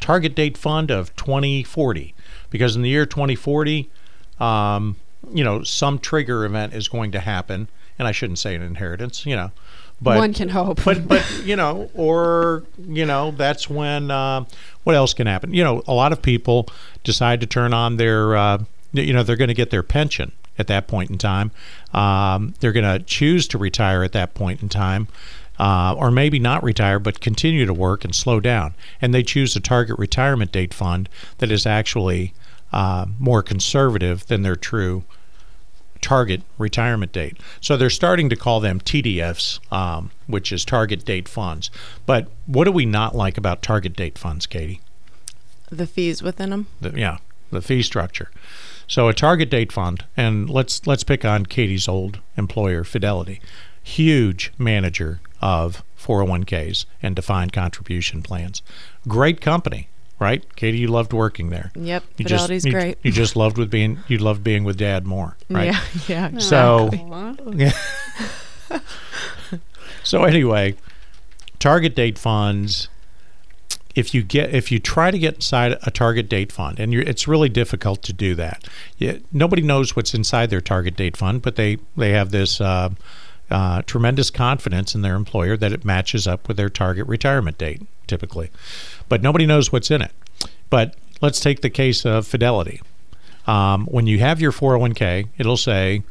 target 0.00 0.34
date 0.34 0.56
fund 0.56 0.90
of 0.90 1.14
2040 1.16 2.14
because 2.48 2.74
in 2.74 2.82
the 2.82 2.88
year 2.88 3.04
2040, 3.04 3.90
um, 4.40 4.96
you 5.32 5.44
know, 5.44 5.62
some 5.62 5.98
trigger 5.98 6.44
event 6.44 6.72
is 6.72 6.88
going 6.88 7.12
to 7.12 7.20
happen, 7.20 7.68
and 7.98 8.08
I 8.08 8.12
shouldn't 8.12 8.38
say 8.38 8.54
an 8.54 8.62
inheritance, 8.62 9.26
you 9.26 9.36
know, 9.36 9.50
but 10.02 10.16
One 10.16 10.32
can 10.32 10.48
hope. 10.48 10.82
but 10.84 11.06
but 11.06 11.42
you 11.44 11.56
know, 11.56 11.90
or 11.94 12.64
you 12.78 13.04
know, 13.04 13.32
that's 13.32 13.68
when 13.68 14.10
uh, 14.10 14.44
what 14.84 14.96
else 14.96 15.12
can 15.12 15.26
happen? 15.26 15.52
You 15.52 15.62
know, 15.62 15.82
a 15.86 15.92
lot 15.92 16.12
of 16.12 16.22
people 16.22 16.68
decide 17.04 17.40
to 17.42 17.46
turn 17.46 17.74
on 17.74 17.96
their, 17.96 18.36
uh, 18.36 18.64
you 18.92 19.12
know, 19.12 19.22
they're 19.22 19.36
going 19.36 19.48
to 19.48 19.54
get 19.54 19.70
their 19.70 19.82
pension 19.82 20.32
at 20.58 20.68
that 20.68 20.88
point 20.88 21.10
in 21.10 21.18
time. 21.18 21.50
Um, 21.92 22.54
they're 22.60 22.72
going 22.72 22.98
to 22.98 23.04
choose 23.04 23.46
to 23.48 23.58
retire 23.58 24.02
at 24.02 24.12
that 24.12 24.34
point 24.34 24.62
in 24.62 24.68
time. 24.68 25.08
Uh, 25.60 25.94
or 25.98 26.10
maybe 26.10 26.38
not 26.38 26.64
retire, 26.64 26.98
but 26.98 27.20
continue 27.20 27.66
to 27.66 27.74
work 27.74 28.02
and 28.02 28.14
slow 28.14 28.40
down. 28.40 28.74
And 29.02 29.12
they 29.12 29.22
choose 29.22 29.54
a 29.54 29.60
target 29.60 29.98
retirement 29.98 30.52
date 30.52 30.72
fund 30.72 31.06
that 31.36 31.50
is 31.50 31.66
actually 31.66 32.32
uh, 32.72 33.04
more 33.18 33.42
conservative 33.42 34.26
than 34.26 34.40
their 34.40 34.56
true 34.56 35.04
target 36.00 36.40
retirement 36.56 37.12
date. 37.12 37.36
So 37.60 37.76
they're 37.76 37.90
starting 37.90 38.30
to 38.30 38.36
call 38.36 38.60
them 38.60 38.80
TDFs, 38.80 39.60
um, 39.70 40.10
which 40.26 40.50
is 40.50 40.64
target 40.64 41.04
date 41.04 41.28
funds. 41.28 41.70
But 42.06 42.28
what 42.46 42.64
do 42.64 42.72
we 42.72 42.86
not 42.86 43.14
like 43.14 43.36
about 43.36 43.60
target 43.60 43.94
date 43.94 44.16
funds, 44.16 44.46
Katie? 44.46 44.80
The 45.68 45.86
fees 45.86 46.22
within 46.22 46.48
them. 46.48 46.68
The, 46.80 46.98
yeah, 46.98 47.18
the 47.50 47.60
fee 47.60 47.82
structure. 47.82 48.30
So 48.86 49.08
a 49.08 49.12
target 49.12 49.50
date 49.50 49.72
fund, 49.72 50.04
and 50.16 50.48
let's 50.48 50.86
let's 50.86 51.04
pick 51.04 51.22
on 51.22 51.44
Katie's 51.44 51.86
old 51.86 52.18
employer, 52.38 52.82
Fidelity, 52.82 53.42
huge 53.82 54.52
manager 54.58 55.20
of 55.40 55.82
401ks 55.98 56.84
and 57.02 57.14
defined 57.16 57.52
contribution 57.52 58.22
plans. 58.22 58.62
Great 59.08 59.40
company, 59.40 59.88
right? 60.18 60.44
Katie, 60.56 60.78
you 60.78 60.88
loved 60.88 61.12
working 61.12 61.50
there. 61.50 61.70
Yep. 61.74 62.04
You 62.18 62.24
Fidelity's 62.24 62.62
just, 62.62 62.66
you- 62.66 62.72
great. 62.72 62.98
You, 63.02 63.12
just 63.12 63.36
loved 63.36 63.58
with 63.58 63.70
being 63.70 63.98
you 64.08 64.18
loved 64.18 64.42
being 64.44 64.64
with 64.64 64.76
Dad 64.78 65.06
more, 65.06 65.36
right? 65.50 65.74
Yeah. 66.08 66.30
Yeah. 66.32 66.38
So- 66.38 66.88
exactly. 66.92 67.70
So 70.02 70.24
anyway, 70.24 70.76
target 71.58 71.94
date 71.94 72.18
funds. 72.18 72.88
If 73.94 74.14
you 74.14 74.22
get 74.22 74.54
if 74.54 74.70
you 74.72 74.78
try 74.78 75.10
to 75.10 75.18
get 75.18 75.34
inside 75.34 75.76
a 75.82 75.90
target 75.90 76.28
date 76.28 76.52
fund, 76.52 76.78
and 76.78 76.92
you're, 76.92 77.02
it's 77.02 77.26
really 77.28 77.48
difficult 77.48 78.02
to 78.04 78.12
do 78.12 78.34
that. 78.36 78.64
Yeah, 78.98 79.18
nobody 79.32 79.62
knows 79.62 79.94
what's 79.96 80.14
inside 80.14 80.48
their 80.50 80.60
target 80.60 80.96
date 80.96 81.16
fund, 81.16 81.42
but 81.42 81.56
they 81.56 81.78
they 81.96 82.10
have 82.12 82.30
this 82.30 82.60
uh, 82.60 82.90
uh, 83.50 83.82
tremendous 83.82 84.30
confidence 84.30 84.94
in 84.94 85.02
their 85.02 85.14
employer 85.16 85.56
that 85.56 85.72
it 85.72 85.84
matches 85.84 86.26
up 86.26 86.46
with 86.48 86.56
their 86.56 86.68
target 86.68 87.06
retirement 87.06 87.58
date, 87.58 87.82
typically. 88.06 88.50
But 89.08 89.22
nobody 89.22 89.46
knows 89.46 89.72
what's 89.72 89.90
in 89.90 90.02
it. 90.02 90.12
But 90.70 90.94
let's 91.20 91.40
take 91.40 91.60
the 91.62 91.70
case 91.70 92.04
of 92.06 92.26
Fidelity. 92.26 92.80
Um, 93.46 93.86
when 93.86 94.06
you 94.06 94.18
have 94.20 94.40
your 94.40 94.52
401k, 94.52 95.28
it'll 95.38 95.56
say 95.56 96.02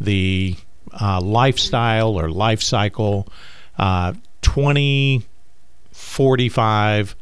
the 0.00 0.56
uh, 1.00 1.20
lifestyle 1.20 2.18
or 2.18 2.30
life 2.30 2.62
cycle 2.62 3.26
uh, 3.78 4.12
2045 4.42 7.16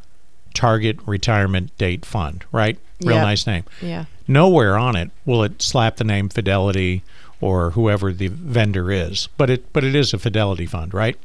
target 0.55 0.99
retirement 1.07 1.76
date 1.79 2.05
fund, 2.05 2.45
right? 2.52 2.79
Real 3.02 3.17
Yep. 3.17 3.25
nice 3.25 3.47
name. 3.47 3.64
Yeah. 3.81 4.05
Nowhere 4.29 4.76
on 4.76 4.97
it 4.97 5.11
will 5.25 5.43
it 5.45 5.62
slap 5.62 5.97
the 5.97 6.05
name 6.05 6.29
Fidelity 6.29 7.02
or 7.43 7.73
whoever 7.73 8.13
the 8.13 8.29
vendor 8.29 8.91
is, 8.91 9.29
but 9.37 9.51
it 9.51 9.71
but 9.75 9.85
it 9.85 9.95
is 9.95 10.15
a 10.15 10.19
Fidelity 10.19 10.65
fund, 10.65 10.95
right? 10.95 11.17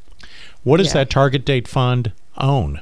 What 0.63 0.77
does 0.77 0.87
Yeah. 0.87 0.93
that 0.95 1.09
target 1.09 1.45
date 1.45 1.67
fund 1.67 2.11
own? 2.37 2.81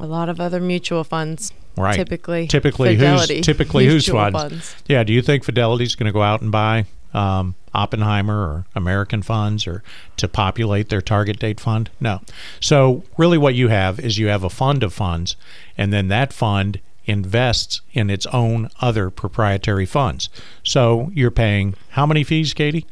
A 0.00 0.06
lot 0.06 0.28
of 0.28 0.40
other 0.40 0.58
mutual 0.58 1.04
funds. 1.04 1.52
Right. 1.76 1.94
typically 1.94 2.46
Typically, 2.48 2.96
Fidelity 2.96 3.36
who's 3.36 3.46
typically 3.46 3.86
whose 3.86 4.08
mutual 4.08 4.30
funds? 4.32 4.74
Yeah. 4.88 5.04
Do 5.04 5.12
you 5.12 5.22
think 5.22 5.44
Fidelity's 5.44 5.94
going 5.94 6.06
to 6.08 6.12
go 6.12 6.22
out 6.22 6.40
and 6.42 6.50
buy 6.50 6.86
um, 7.14 7.54
Oppenheimer 7.74 8.34
or 8.42 8.64
American 8.74 9.22
funds 9.22 9.66
or 9.66 9.82
to 10.16 10.26
populate 10.28 10.88
their 10.88 11.00
target 11.00 11.38
date 11.38 11.60
fund? 11.60 11.88
No. 12.00 12.20
So 12.58 13.04
really, 13.16 13.38
what 13.38 13.54
you 13.54 13.68
have 13.68 14.00
is 14.00 14.18
you 14.18 14.26
have 14.28 14.42
a 14.44 14.50
fund 14.50 14.82
of 14.82 14.92
funds, 14.92 15.36
and 15.78 15.92
then 15.92 16.08
that 16.08 16.32
fund 16.32 16.80
invests 17.10 17.80
in 17.92 18.08
its 18.10 18.24
own 18.26 18.70
other 18.80 19.10
proprietary 19.10 19.86
funds. 19.86 20.28
So 20.62 21.10
you're 21.14 21.30
paying 21.30 21.74
how 21.90 22.06
many 22.06 22.24
fees, 22.24 22.54
Katie? 22.54 22.86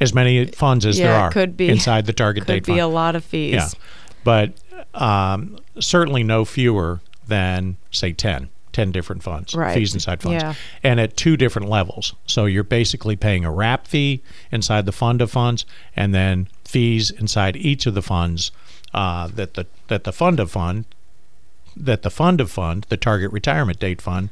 As 0.00 0.14
many 0.14 0.46
funds 0.46 0.86
as 0.86 0.96
there 0.96 1.12
Mm. 1.12 1.20
Are 1.20 1.30
could 1.30 1.56
be. 1.56 1.68
inside 1.68 2.06
the 2.06 2.12
target 2.12 2.42
Could 2.42 2.46
date 2.46 2.54
fund. 2.54 2.64
Could 2.66 2.74
be 2.74 2.78
a 2.78 2.86
lot 2.86 3.16
of 3.16 3.24
fees. 3.24 3.54
Yeah, 3.54 3.68
but 4.22 4.52
um, 4.94 5.58
certainly 5.80 6.22
no 6.22 6.44
fewer 6.44 7.00
than 7.26 7.76
say 7.90 8.12
10, 8.12 8.48
10 8.72 8.92
different 8.92 9.22
funds, 9.24 9.54
Right. 9.56 9.74
fees 9.74 9.92
inside 9.94 10.22
funds, 10.22 10.40
Yeah. 10.42 10.54
and 10.84 11.00
at 11.00 11.16
two 11.16 11.36
different 11.36 11.68
levels. 11.68 12.14
So 12.26 12.44
you're 12.46 12.62
basically 12.64 13.16
paying 13.16 13.44
a 13.44 13.50
wrap 13.50 13.88
fee 13.88 14.22
inside 14.52 14.86
the 14.86 14.92
fund 14.92 15.20
of 15.20 15.30
funds, 15.32 15.66
and 15.96 16.14
then 16.14 16.46
fees 16.64 17.10
inside 17.10 17.56
each 17.56 17.86
of 17.86 17.94
the 17.94 18.02
funds 18.02 18.52
uh, 18.94 19.28
that 19.34 19.54
the 19.54 19.66
that 19.88 20.04
the 20.04 20.12
fund 20.12 20.38
of 20.40 20.50
fund 20.50 20.84
that 21.84 22.02
the 22.02 22.10
fund 22.10 22.40
of 22.40 22.50
fund, 22.50 22.86
the 22.88 22.96
target 22.96 23.32
retirement 23.32 23.78
date 23.78 24.02
fund, 24.02 24.30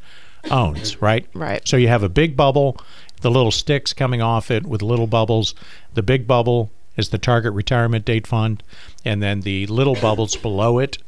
owns. 0.51 1.01
Right. 1.03 1.27
Right. 1.35 1.67
So 1.67 1.77
you 1.77 1.89
have 1.89 2.03
a 2.03 2.09
big 2.09 2.37
bubble, 2.37 2.79
the 3.21 3.31
little 3.31 3.51
sticks 3.51 3.93
coming 3.93 4.23
off 4.23 4.51
it 4.51 4.67
with 4.67 4.83
little 4.83 5.07
bubbles. 5.07 5.55
The 5.95 6.03
big 6.03 6.27
bubble 6.27 6.71
is 6.97 7.11
the 7.11 7.19
target 7.19 7.53
retirement 7.53 8.05
date 8.05 8.27
fund, 8.27 8.63
and 9.05 9.23
then 9.23 9.43
the 9.43 9.67
little 9.67 9.95
bubbles 9.95 10.37
below 10.37 10.79
it. 10.79 10.99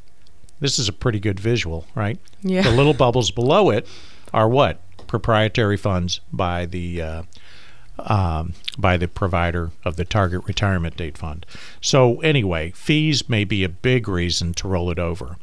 This 0.60 0.78
is 0.78 0.88
a 0.88 0.92
pretty 0.92 1.20
good 1.20 1.40
visual, 1.40 1.86
right? 1.94 2.18
Yeah. 2.42 2.62
The 2.62 2.70
little 2.70 2.94
bubbles 2.94 3.30
below 3.30 3.70
it 3.70 3.86
are 4.32 4.48
what 4.48 4.80
proprietary 5.06 5.76
funds 5.76 6.20
by 6.32 6.66
the 6.66 7.00
uh, 7.02 7.22
um, 7.98 8.54
by 8.76 8.96
the 8.96 9.08
provider 9.08 9.70
of 9.84 9.96
the 9.96 10.04
target 10.04 10.44
retirement 10.46 10.96
date 10.96 11.18
fund. 11.18 11.44
So 11.80 12.20
anyway, 12.20 12.70
fees 12.72 13.28
may 13.28 13.44
be 13.44 13.64
a 13.64 13.68
big 13.68 14.06
reason 14.08 14.54
to 14.54 14.68
roll 14.68 14.90
it 14.90 14.98
over. 14.98 15.36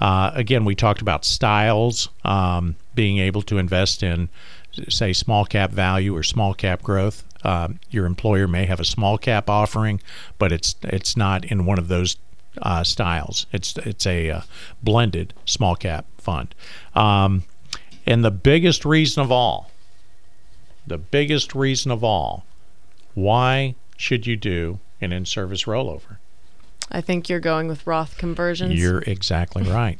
Uh, 0.00 0.30
again, 0.34 0.64
we 0.64 0.74
talked 0.74 1.02
about 1.02 1.24
styles, 1.24 2.08
um, 2.24 2.76
being 2.94 3.18
able 3.18 3.42
to 3.42 3.58
invest 3.58 4.02
in, 4.02 4.28
say, 4.88 5.12
small 5.12 5.44
cap 5.44 5.70
value 5.70 6.16
or 6.16 6.22
small 6.22 6.54
cap 6.54 6.82
growth. 6.82 7.24
Um, 7.44 7.78
your 7.90 8.06
employer 8.06 8.46
may 8.48 8.66
have 8.66 8.80
a 8.80 8.84
small 8.84 9.18
cap 9.18 9.48
offering, 9.48 10.00
but 10.38 10.52
it's 10.52 10.74
it's 10.82 11.16
not 11.16 11.44
in 11.44 11.64
one 11.64 11.78
of 11.78 11.88
those 11.88 12.16
uh, 12.60 12.84
styles. 12.84 13.46
It's 13.52 13.76
it's 13.78 14.06
a 14.06 14.30
uh, 14.30 14.40
blended 14.82 15.32
small 15.44 15.74
cap 15.74 16.06
fund, 16.18 16.54
um, 16.94 17.44
and 18.06 18.24
the 18.24 18.30
biggest 18.30 18.84
reason 18.84 19.22
of 19.22 19.32
all, 19.32 19.70
the 20.86 20.98
biggest 20.98 21.54
reason 21.54 21.90
of 21.90 22.04
all, 22.04 22.44
why 23.14 23.74
should 23.96 24.26
you 24.26 24.36
do 24.36 24.80
an 25.00 25.12
in-service 25.12 25.64
rollover? 25.64 26.18
I 26.90 27.00
think 27.00 27.28
you're 27.28 27.40
going 27.40 27.68
with 27.68 27.86
Roth 27.86 28.18
conversions. 28.18 28.74
You're 28.80 29.02
exactly 29.02 29.62
right. 29.62 29.98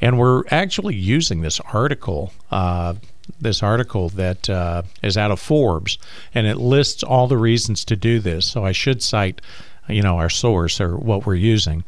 And 0.00 0.18
we're 0.18 0.44
actually 0.50 0.96
using 0.96 1.42
this 1.42 1.60
article, 1.60 2.32
uh, 2.50 2.94
this 3.40 3.62
article 3.62 4.08
that 4.10 4.50
uh, 4.50 4.82
is 5.02 5.16
out 5.16 5.30
of 5.30 5.40
Forbes, 5.40 5.98
and 6.34 6.46
it 6.46 6.56
lists 6.56 7.02
all 7.02 7.28
the 7.28 7.38
reasons 7.38 7.84
to 7.86 7.96
do 7.96 8.18
this. 8.18 8.46
So 8.46 8.64
I 8.64 8.72
should 8.72 9.02
cite, 9.02 9.40
you 9.88 10.02
know, 10.02 10.18
our 10.18 10.30
source 10.30 10.80
or 10.80 10.96
what 10.96 11.24
we're 11.24 11.34
using. 11.34 11.84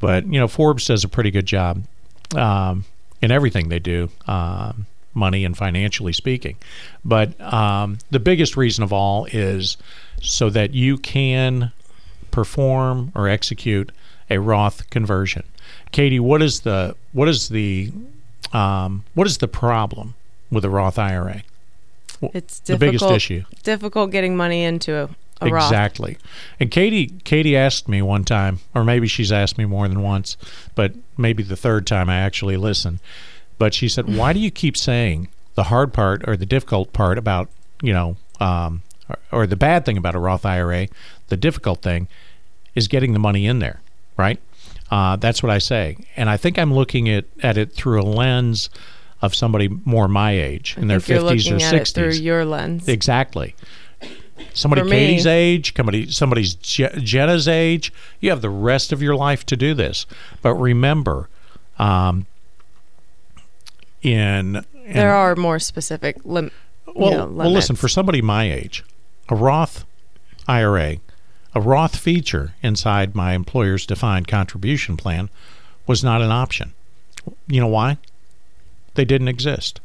But 0.00 0.26
you 0.26 0.38
know, 0.38 0.48
Forbes 0.48 0.86
does 0.86 1.04
a 1.04 1.08
pretty 1.08 1.30
good 1.30 1.46
job 1.46 1.82
um, 2.36 2.84
in 3.22 3.30
everything 3.30 3.68
they 3.68 3.78
do, 3.78 4.10
um, 4.26 4.86
money 5.14 5.44
and 5.44 5.56
financially 5.56 6.12
speaking. 6.12 6.56
But 7.04 7.40
um, 7.40 7.98
the 8.10 8.20
biggest 8.20 8.56
reason 8.56 8.84
of 8.84 8.92
all 8.92 9.26
is 9.32 9.78
so 10.20 10.50
that 10.50 10.74
you 10.74 10.98
can 10.98 11.72
perform 12.34 13.12
or 13.14 13.28
execute 13.28 13.92
a 14.28 14.38
Roth 14.38 14.90
conversion. 14.90 15.44
Katie, 15.92 16.20
what 16.20 16.42
is 16.42 16.60
the 16.60 16.96
what 17.12 17.28
is 17.28 17.48
the 17.48 17.92
um, 18.52 19.04
what 19.14 19.26
is 19.26 19.38
the 19.38 19.48
problem 19.48 20.14
with 20.50 20.64
a 20.64 20.70
Roth 20.70 20.98
IRA? 20.98 21.42
it's 22.32 22.60
the 22.60 22.76
biggest 22.76 23.04
issue. 23.04 23.44
Difficult 23.62 24.10
getting 24.10 24.36
money 24.36 24.64
into 24.64 24.94
a, 24.94 25.08
a 25.40 25.50
Roth. 25.50 25.70
Exactly. 25.70 26.18
And 26.58 26.70
Katie 26.70 27.12
Katie 27.24 27.56
asked 27.56 27.88
me 27.88 28.02
one 28.02 28.24
time, 28.24 28.58
or 28.74 28.82
maybe 28.82 29.06
she's 29.06 29.30
asked 29.30 29.56
me 29.56 29.64
more 29.64 29.86
than 29.86 30.02
once, 30.02 30.36
but 30.74 30.94
maybe 31.16 31.42
the 31.42 31.56
third 31.56 31.86
time 31.86 32.10
I 32.10 32.16
actually 32.16 32.56
listened. 32.56 32.98
But 33.58 33.74
she 33.74 33.88
said, 33.88 34.16
"Why 34.16 34.32
do 34.32 34.40
you 34.40 34.50
keep 34.50 34.76
saying 34.76 35.28
the 35.54 35.64
hard 35.64 35.92
part 35.92 36.28
or 36.28 36.36
the 36.36 36.46
difficult 36.46 36.92
part 36.92 37.18
about 37.18 37.48
you 37.82 37.92
know, 37.92 38.16
um, 38.40 38.82
or, 39.08 39.18
or 39.30 39.46
the 39.46 39.56
bad 39.56 39.84
thing 39.84 39.96
about 39.96 40.16
a 40.16 40.18
Roth 40.18 40.44
IRA? 40.44 40.88
The 41.28 41.36
difficult 41.36 41.82
thing 41.82 42.08
is 42.74 42.88
getting 42.88 43.12
the 43.12 43.18
money 43.18 43.46
in 43.46 43.58
there, 43.58 43.80
right? 44.16 44.40
Uh, 44.90 45.16
that's 45.16 45.42
what 45.42 45.50
I 45.50 45.58
say, 45.58 45.96
and 46.16 46.28
I 46.30 46.36
think 46.36 46.58
I'm 46.58 46.72
looking 46.74 47.08
at 47.08 47.24
at 47.42 47.56
it 47.58 47.72
through 47.72 48.00
a 48.00 48.04
lens." 48.04 48.70
Of 49.22 49.34
somebody 49.34 49.70
more 49.86 50.06
my 50.06 50.32
age, 50.32 50.74
in 50.76 50.84
I 50.84 50.86
their 50.88 51.00
think 51.00 51.20
you're 51.22 51.28
fifties 51.30 51.46
or 51.48 51.54
looking 51.54 51.66
at 51.66 51.74
it 51.74 51.88
through 51.88 52.10
your 52.12 52.44
lens. 52.44 52.86
Exactly. 52.88 53.54
Somebody 54.52 54.82
For 54.82 54.88
me- 54.88 54.96
Katie's 54.98 55.26
age, 55.26 55.74
somebody 55.74 56.10
somebody's 56.10 56.54
Je- 56.56 57.00
Jenna's 57.00 57.48
age. 57.48 57.90
You 58.20 58.28
have 58.28 58.42
the 58.42 58.50
rest 58.50 58.92
of 58.92 59.00
your 59.00 59.16
life 59.16 59.46
to 59.46 59.56
do 59.56 59.72
this. 59.72 60.04
But 60.42 60.56
remember, 60.56 61.30
um, 61.78 62.26
in, 64.02 64.56
in 64.84 64.92
there 64.92 65.14
are 65.14 65.34
more 65.36 65.58
specific 65.58 66.16
lim- 66.24 66.50
well, 66.94 67.10
you 67.10 67.16
know, 67.16 67.26
well, 67.26 67.50
listen 67.50 67.76
for 67.76 67.88
somebody 67.88 68.20
my 68.20 68.50
age, 68.50 68.84
a 69.30 69.34
Roth 69.34 69.84
IRA, 70.46 70.96
a 71.54 71.60
Roth 71.60 71.96
feature 71.96 72.54
inside 72.62 73.14
my 73.14 73.34
employer's 73.34 73.86
defined 73.86 74.28
contribution 74.28 74.96
plan 74.96 75.30
was 75.86 76.02
not 76.02 76.22
an 76.22 76.30
option. 76.30 76.72
You 77.46 77.60
know 77.60 77.68
why? 77.68 77.98
They 78.94 79.04
didn't 79.04 79.28
exist. 79.28 79.80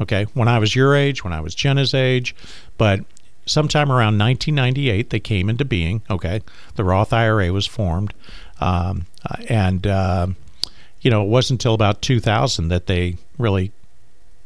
Okay, 0.00 0.24
when 0.34 0.48
I 0.48 0.58
was 0.58 0.74
your 0.74 0.94
age, 0.94 1.24
when 1.24 1.32
I 1.32 1.40
was 1.40 1.54
Jenna's 1.54 1.92
age, 1.92 2.34
but 2.78 3.00
sometime 3.44 3.90
around 3.90 4.18
1998 4.18 5.10
they 5.10 5.20
came 5.20 5.50
into 5.50 5.64
being. 5.64 6.02
Okay, 6.08 6.40
the 6.76 6.84
Roth 6.84 7.12
IRA 7.12 7.52
was 7.52 7.66
formed, 7.66 8.14
um, 8.60 9.06
and 9.48 9.86
uh, 9.86 10.28
you 11.02 11.10
know 11.10 11.22
it 11.22 11.28
wasn't 11.28 11.60
until 11.60 11.74
about 11.74 12.00
2000 12.00 12.68
that 12.68 12.86
they 12.86 13.16
really 13.36 13.72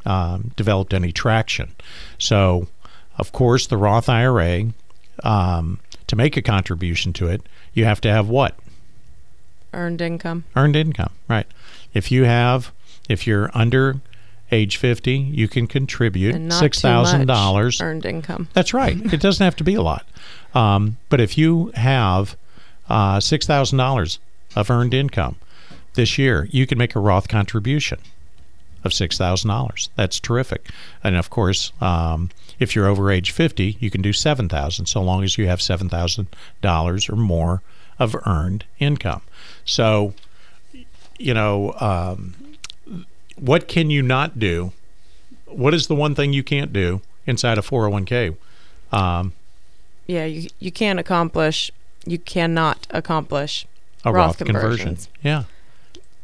um, 0.05 0.51
developed 0.55 0.93
any 0.93 1.11
traction. 1.11 1.73
So, 2.17 2.67
of 3.17 3.31
course, 3.31 3.67
the 3.67 3.77
Roth 3.77 4.09
IRA, 4.09 4.65
um, 5.23 5.79
to 6.07 6.15
make 6.15 6.37
a 6.37 6.41
contribution 6.41 7.13
to 7.13 7.27
it, 7.27 7.41
you 7.73 7.85
have 7.85 8.01
to 8.01 8.11
have 8.11 8.27
what? 8.29 8.57
earned 9.73 9.99
income. 10.01 10.45
Earned 10.55 10.75
income, 10.77 11.11
right? 11.27 11.45
If 11.93 12.09
you 12.11 12.23
have, 12.23 12.71
if 13.09 13.27
you're 13.27 13.51
under 13.53 13.97
age 14.51 14.77
50, 14.77 15.17
you 15.17 15.47
can 15.47 15.67
contribute 15.67 16.33
And 16.33 16.47
not 16.47 16.61
too 16.61 16.69
$6,000. 16.69 17.81
earned 17.81 18.05
income. 18.05 18.47
That's 18.53 18.73
right. 18.73 18.95
It 19.13 19.19
doesn't 19.19 19.43
have 19.43 19.55
to 19.57 19.63
be 19.65 19.75
a 19.75 19.81
lot. 19.81 20.05
Um, 20.53 20.97
but 21.09 21.19
if 21.19 21.37
you 21.37 21.71
have 21.75 22.37
uh, 22.87 23.17
$6,000 23.17 24.17
of 24.55 24.69
earned 24.69 24.93
income 24.93 25.35
this 25.95 26.17
year, 26.17 26.47
you 26.51 26.65
can 26.65 26.77
make 26.77 26.95
a 26.95 26.99
Roth 26.99 27.27
contribution 27.27 27.99
of 28.85 28.91
$6,000. 28.91 29.89
That's 29.95 30.19
terrific. 30.21 30.69
And 31.03 31.17
of 31.17 31.29
course, 31.29 31.73
um, 31.81 32.29
if 32.59 32.75
you're 32.75 32.87
over 32.87 33.11
age 33.11 33.31
50, 33.31 33.77
you 33.79 33.89
can 33.91 34.01
do 34.01 34.13
7000 34.13 34.85
so 34.85 35.01
long 35.01 35.23
as 35.23 35.37
you 35.37 35.47
have 35.47 35.59
$7,000 35.59 37.09
or 37.11 37.15
more 37.15 37.61
of 37.99 38.15
earned 38.25 38.65
income. 38.79 39.21
So, 39.63 40.13
you 41.17 41.33
know, 41.33 41.73
um, 41.79 42.35
what 43.37 43.67
can 43.67 43.89
you 43.89 44.01
not 44.01 44.39
do? 44.39 44.71
What 45.45 45.73
is 45.73 45.87
the 45.87 45.95
one 45.95 46.15
thing 46.15 46.33
you 46.33 46.43
can't 46.43 46.73
do 46.73 47.01
inside 47.25 47.57
a 47.57 47.61
401k? 47.61 48.35
Um, 48.91 49.33
Yeah, 50.07 50.25
you 50.25 50.49
you 50.59 50.71
can't 50.71 50.99
accomplish. 50.99 51.71
You 52.05 52.19
cannot 52.19 52.85
accomplish. 52.91 53.65
a 54.03 54.11
Roth 54.13 54.39
Roth, 54.39 54.45
conversion. 54.45 54.61
conversions. 54.95 55.09
Yeah. 55.23 55.43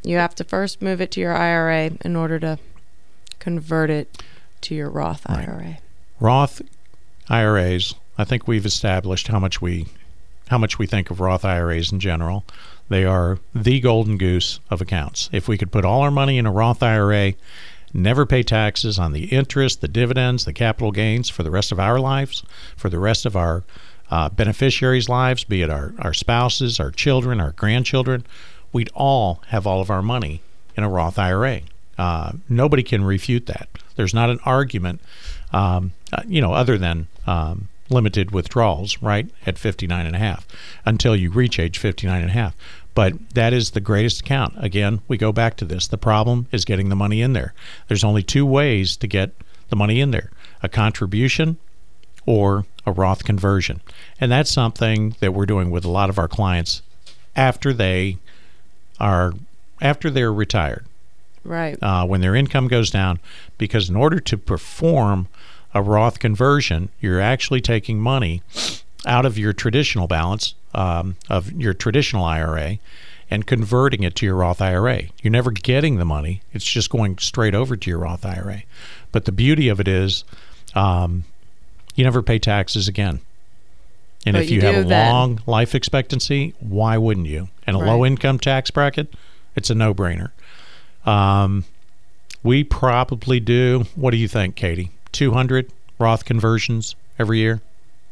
You 0.04 0.16
have 0.18 0.34
to 0.36 0.44
first 0.44 0.80
move 0.82 1.00
it 1.00 1.10
to 1.12 1.20
your 1.20 1.34
IRA 1.34 1.90
in 2.04 2.14
order 2.16 2.38
to 2.40 2.58
convert 3.40 3.90
it 3.90 4.22
to 4.62 4.74
your 4.74 4.88
Roth 4.90 5.26
Right. 5.28 5.48
IRA. 5.48 5.78
Roth 6.22 6.62
IRAs, 7.28 7.96
I 8.16 8.22
think 8.22 8.46
we've 8.46 8.64
established 8.64 9.26
how 9.26 9.40
much 9.40 9.60
we 9.60 9.88
how 10.46 10.56
much 10.56 10.78
we 10.78 10.86
think 10.86 11.10
of 11.10 11.18
Roth 11.18 11.44
IRAs 11.44 11.90
in 11.90 11.98
general. 11.98 12.44
They 12.88 13.04
are 13.04 13.40
the 13.52 13.80
golden 13.80 14.18
goose 14.18 14.60
of 14.70 14.80
accounts. 14.80 15.28
If 15.32 15.48
we 15.48 15.58
could 15.58 15.72
put 15.72 15.84
all 15.84 16.02
our 16.02 16.12
money 16.12 16.38
in 16.38 16.46
a 16.46 16.52
Roth 16.52 16.80
IRA, 16.80 17.32
never 17.92 18.24
pay 18.24 18.44
taxes 18.44 19.00
on 19.00 19.10
the 19.10 19.24
interest, 19.24 19.80
the 19.80 19.88
dividends, 19.88 20.44
the 20.44 20.52
capital 20.52 20.92
gains 20.92 21.28
for 21.28 21.42
the 21.42 21.50
rest 21.50 21.72
of 21.72 21.80
our 21.80 21.98
lives, 21.98 22.44
for 22.76 22.88
the 22.88 23.00
rest 23.00 23.26
of 23.26 23.34
our 23.34 23.64
uh, 24.08 24.28
beneficiaries' 24.28 25.08
lives, 25.08 25.42
be 25.42 25.62
it 25.62 25.70
our, 25.70 25.92
our 25.98 26.14
spouses, 26.14 26.78
our 26.78 26.92
children, 26.92 27.40
our 27.40 27.52
grandchildren, 27.52 28.24
we'd 28.72 28.90
all 28.94 29.42
have 29.48 29.66
all 29.66 29.80
of 29.80 29.90
our 29.90 30.02
money 30.02 30.40
in 30.76 30.84
a 30.84 30.88
Roth 30.88 31.18
IRA. 31.18 31.62
Uh, 31.98 32.32
nobody 32.48 32.84
can 32.84 33.02
refute 33.02 33.46
that. 33.46 33.68
There's 33.96 34.14
not 34.14 34.30
an 34.30 34.40
argument, 34.44 35.00
um, 35.52 35.92
uh, 36.12 36.22
you 36.26 36.40
know, 36.40 36.52
other 36.52 36.78
than 36.78 37.08
um, 37.26 37.68
limited 37.90 38.30
withdrawals, 38.30 39.00
right, 39.02 39.28
at 39.46 39.58
59 39.58 40.06
and 40.06 40.16
a 40.16 40.18
half 40.18 40.46
until 40.84 41.14
you 41.14 41.30
reach 41.30 41.58
age 41.58 41.78
59 41.78 42.20
and 42.20 42.30
a 42.30 42.32
half. 42.32 42.56
But 42.94 43.30
that 43.34 43.52
is 43.52 43.70
the 43.70 43.80
greatest 43.80 44.20
account. 44.20 44.54
Again, 44.58 45.00
we 45.08 45.16
go 45.16 45.32
back 45.32 45.56
to 45.58 45.64
this. 45.64 45.86
The 45.86 45.98
problem 45.98 46.46
is 46.52 46.64
getting 46.64 46.88
the 46.88 46.96
money 46.96 47.22
in 47.22 47.32
there. 47.32 47.54
There's 47.88 48.04
only 48.04 48.22
two 48.22 48.44
ways 48.44 48.96
to 48.98 49.06
get 49.06 49.32
the 49.70 49.76
money 49.76 50.00
in 50.00 50.10
there 50.10 50.30
a 50.62 50.68
contribution 50.68 51.56
or 52.26 52.66
a 52.86 52.92
Roth 52.92 53.24
conversion. 53.24 53.80
And 54.20 54.30
that's 54.30 54.50
something 54.50 55.16
that 55.20 55.34
we're 55.34 55.46
doing 55.46 55.70
with 55.70 55.84
a 55.84 55.90
lot 55.90 56.10
of 56.10 56.18
our 56.18 56.28
clients 56.28 56.82
after 57.34 57.72
they 57.72 58.18
are 59.00 59.32
after 59.80 60.10
they're 60.10 60.32
retired 60.32 60.84
Right. 61.44 61.76
uh, 61.82 62.04
when 62.06 62.20
their 62.20 62.34
income 62.36 62.68
goes 62.68 62.90
down 62.90 63.18
because 63.58 63.88
in 63.90 63.96
order 63.96 64.20
to 64.20 64.36
perform 64.38 65.28
a 65.74 65.82
Roth 65.82 66.18
conversion, 66.18 66.90
you're 67.00 67.20
actually 67.20 67.60
taking 67.60 67.98
money 68.00 68.42
out 69.06 69.26
of 69.26 69.36
your 69.38 69.52
traditional 69.52 70.06
balance 70.06 70.54
um, 70.74 71.16
of 71.28 71.50
your 71.52 71.74
traditional 71.74 72.24
IRA 72.24 72.78
and 73.30 73.46
converting 73.46 74.02
it 74.02 74.14
to 74.16 74.26
your 74.26 74.36
Roth 74.36 74.60
IRA. 74.60 75.04
You're 75.22 75.30
never 75.32 75.50
getting 75.50 75.96
the 75.96 76.04
money; 76.04 76.42
it's 76.52 76.64
just 76.64 76.90
going 76.90 77.18
straight 77.18 77.54
over 77.54 77.76
to 77.76 77.90
your 77.90 77.98
Roth 78.00 78.24
IRA. 78.26 78.62
But 79.10 79.24
the 79.24 79.32
beauty 79.32 79.68
of 79.68 79.80
it 79.80 79.88
is, 79.88 80.24
um, 80.74 81.24
you 81.94 82.04
never 82.04 82.22
pay 82.22 82.38
taxes 82.38 82.86
again. 82.88 83.20
And 84.24 84.34
But 84.34 84.44
if 84.44 84.50
you 84.50 84.56
you, 84.60 84.66
have 84.66 84.84
a 84.84 84.88
then. 84.88 85.10
long 85.12 85.40
life 85.46 85.74
expectancy, 85.74 86.54
why 86.60 86.96
wouldn't 86.98 87.26
you? 87.26 87.48
And 87.66 87.74
a 87.76 87.80
Right. 87.80 87.88
low 87.88 88.04
income 88.06 88.38
tax 88.38 88.70
bracket, 88.70 89.12
it's 89.56 89.68
a 89.70 89.74
no 89.74 89.92
brainer. 89.94 90.30
Um, 91.06 91.64
we 92.42 92.64
probably 92.64 93.40
do. 93.40 93.84
What 93.94 94.10
do 94.10 94.16
you 94.16 94.28
think, 94.28 94.56
Katie? 94.56 94.90
200 95.12 95.70
Roth 95.98 96.24
conversions 96.24 96.96
every 97.18 97.38
year? 97.38 97.60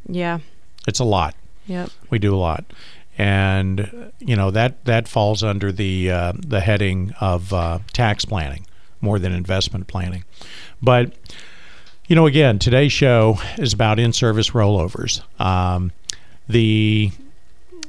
Yeah. 0.09 0.39
It's 0.87 1.01
a 1.01 1.05
lot. 1.05 1.35
Yep. 1.67 1.91
We 2.11 2.19
do 2.19 2.35
a 2.35 2.39
lot. 2.39 2.65
And 3.19 4.13
you 4.19 4.35
know 4.35 4.51
that 4.51 4.83
that 4.87 5.07
falls 5.07 5.43
under 5.43 5.71
the 5.71 6.11
uh, 6.11 6.33
the 6.39 6.61
heading 6.61 7.13
of 7.21 7.53
uh, 7.53 7.81
tax 7.93 8.25
planning 8.25 8.65
more 9.03 9.19
than 9.19 9.33
investment 9.33 9.89
planning. 9.89 10.25
But 10.81 11.13
you 12.07 12.17
know, 12.17 12.27
again, 12.27 12.59
today's 12.59 12.93
show 12.93 13.39
is 13.59 13.73
about 13.73 13.99
in-service 13.99 14.51
rollovers. 14.51 15.23
Um, 15.41 15.93
the 16.49 17.11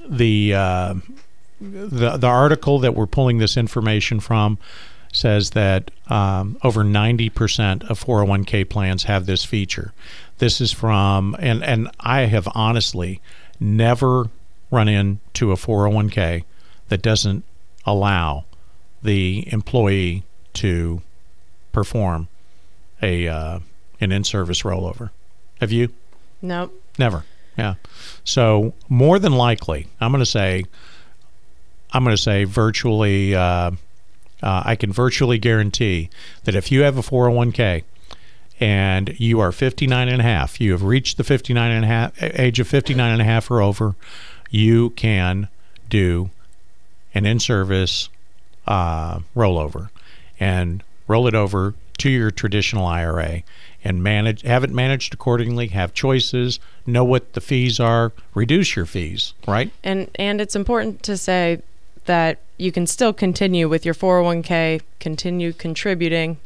the 0.06 0.54
uh, 0.54 0.96
the 1.60 2.18
the 2.18 2.28
article 2.28 2.80
that 2.80 2.94
we're 2.94 3.08
pulling 3.08 3.38
this 3.38 3.58
information 3.58 4.20
from 4.20 4.58
says 5.12 5.52
that 5.52 5.92
um, 6.08 6.58
over 6.64 6.84
90% 6.84 7.90
of 7.90 8.04
401k 8.04 8.70
plans 8.70 9.04
have 9.04 9.26
this 9.26 9.44
feature. 9.44 9.94
This 10.38 10.62
is 10.62 10.72
from 10.72 11.36
and 11.40 11.64
and 11.64 11.90
I 12.00 12.22
have 12.22 12.48
honestly 12.56 13.22
never 13.60 14.30
run 14.72 14.88
into 14.88 15.52
a 15.52 15.56
401k 15.56 16.44
that 16.90 17.02
doesn't 17.02 17.44
allow 17.86 18.46
the 19.04 19.48
employee 19.52 20.24
to 20.54 21.02
perform 21.72 22.28
a 23.02 23.28
uh, 23.28 23.60
an 24.00 24.12
in-service 24.12 24.64
rollover. 24.64 25.12
Have 25.60 25.72
you? 25.72 25.90
Nope. 26.42 26.74
Never. 26.98 27.24
Yeah. 27.58 27.76
So 28.24 28.74
more 28.90 29.20
than 29.20 29.34
likely, 29.34 29.88
I'm 30.00 30.12
going 30.12 30.20
to 30.20 30.26
say, 30.26 30.66
I'm 31.92 32.04
going 32.04 32.16
to 32.16 32.22
say 32.22 32.46
virtually, 32.46 33.36
uh, 33.36 33.72
uh, 34.42 34.64
I 34.66 34.76
can 34.76 34.92
virtually 34.92 35.38
guarantee 35.38 36.10
that 36.44 36.56
if 36.56 36.72
you 36.72 36.82
have 36.82 36.98
a 36.98 37.02
401k 37.02 37.84
and 38.60 39.20
you 39.20 39.40
are 39.40 39.52
59 39.52 40.08
and 40.08 40.22
a 40.22 40.24
half, 40.24 40.62
you 40.62 40.72
have 40.72 40.84
reached 40.84 41.18
the 41.18 41.24
59 41.24 41.72
and 41.72 41.86
a 41.86 41.88
half 41.88 42.22
age 42.22 42.60
of 42.60 42.68
59 42.68 43.12
and 43.12 43.22
a 43.22 43.26
half 43.26 43.50
or 43.50 43.62
over, 43.62 43.96
you 44.50 44.92
can 44.92 45.48
do 45.90 46.30
an 47.14 47.26
in-service 47.26 48.10
uh, 48.68 49.20
rollover 49.36 49.90
and 50.40 50.84
roll 51.08 51.28
it 51.28 51.36
over 51.36 51.74
to 51.98 52.10
your 52.10 52.32
traditional 52.32 52.86
IRA 52.86 53.44
and 53.84 54.04
manage 54.04 54.42
have 54.44 54.64
it 54.64 54.70
managed 54.70 55.14
accordingly, 55.14 55.68
have 55.68 55.94
choices, 55.94 56.60
know 56.86 57.04
what 57.04 57.34
the 57.34 57.42
fees 57.42 57.80
are, 57.80 58.12
reduce 58.34 58.76
your 58.76 58.86
fees, 58.86 59.34
right? 59.48 59.72
And 59.84 60.10
and 60.16 60.40
it's 60.40 60.56
important 60.56 61.04
to 61.04 61.18
say 61.18 61.62
that 62.06 62.40
you 62.62 62.72
can 62.72 62.86
still 62.86 63.12
continue 63.12 63.68
with 63.68 63.86
your 63.86 63.96
401k, 63.96 64.82
continue 65.00 65.52
contributing 65.52 66.38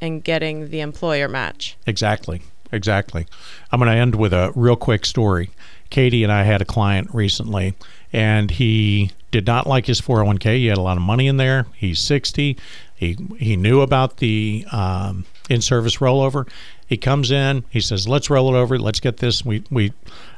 and 0.00 0.24
getting 0.24 0.70
the 0.70 0.80
employer 0.80 1.28
match. 1.28 1.76
Exactly. 1.86 2.40
Exactly. 2.72 3.26
I'm 3.70 3.78
going 3.80 3.90
to 3.90 3.96
end 3.96 4.14
with 4.14 4.32
a 4.32 4.52
real 4.54 4.76
quick 4.76 5.04
story. 5.04 5.50
Katie 5.90 6.22
and 6.22 6.32
I 6.32 6.44
had 6.44 6.62
a 6.62 6.64
client 6.64 7.10
recently, 7.12 7.74
and 8.12 8.50
he 8.50 9.10
did 9.32 9.46
not 9.46 9.66
like 9.66 9.86
his 9.86 10.00
401k. 10.00 10.56
He 10.56 10.66
had 10.66 10.78
a 10.78 10.82
lot 10.82 10.96
of 10.96 11.02
money 11.02 11.26
in 11.26 11.36
there. 11.36 11.66
He's 11.74 11.98
60. 11.98 12.56
He 12.94 13.16
he 13.38 13.56
knew 13.56 13.80
about 13.80 14.18
the 14.18 14.64
um, 14.70 15.26
in-service 15.48 15.96
rollover. 15.96 16.48
He 16.90 16.96
comes 16.96 17.30
in. 17.30 17.62
He 17.70 17.80
says, 17.80 18.08
"Let's 18.08 18.28
roll 18.28 18.52
it 18.52 18.58
over. 18.58 18.76
Let's 18.76 18.98
get 18.98 19.18
this." 19.18 19.44
We 19.44 19.62
we 19.70 19.92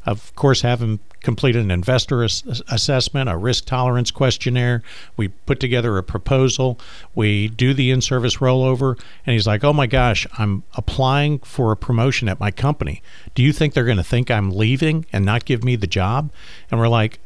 of 0.05 0.35
course 0.37 0.61
have 0.61 0.83
him 0.83 1.01
complete 1.23 1.57
an 1.57 1.71
investor 1.71 2.23
ass- 2.23 2.43
assessment, 2.69 3.31
a 3.31 3.39
risk 3.39 3.65
tolerance 3.65 4.11
questionnaire. 4.11 4.83
We 5.17 5.29
put 5.29 5.61
together 5.61 5.97
a 5.97 6.03
proposal. 6.03 6.79
We 7.15 7.49
do 7.49 7.73
the 7.73 7.91
in-service 7.91 8.37
rollover, 8.37 8.99
and 9.25 9.33
he's 9.33 9.47
like, 9.47 9.65
"Oh 9.65 9.73
my 9.73 9.87
gosh, 9.87 10.27
I'm 10.37 10.63
applying 10.75 11.39
for 11.39 11.73
a 11.73 11.77
promotion 11.77 12.29
at 12.29 12.39
my 12.39 12.51
company. 12.51 13.01
Do 13.35 13.43
you 13.43 13.55
think 13.55 13.73
they're 13.73 13.85
going 13.85 13.97
to 13.97 14.05
think 14.05 14.31
I'm 14.31 14.51
leaving 14.51 15.07
and 15.11 15.25
not 15.25 15.47
give 15.47 15.65
me 15.65 15.75
the 15.75 15.87
job?" 15.87 16.31
And 16.71 16.79
we're 16.79 16.89
like, 16.89 17.19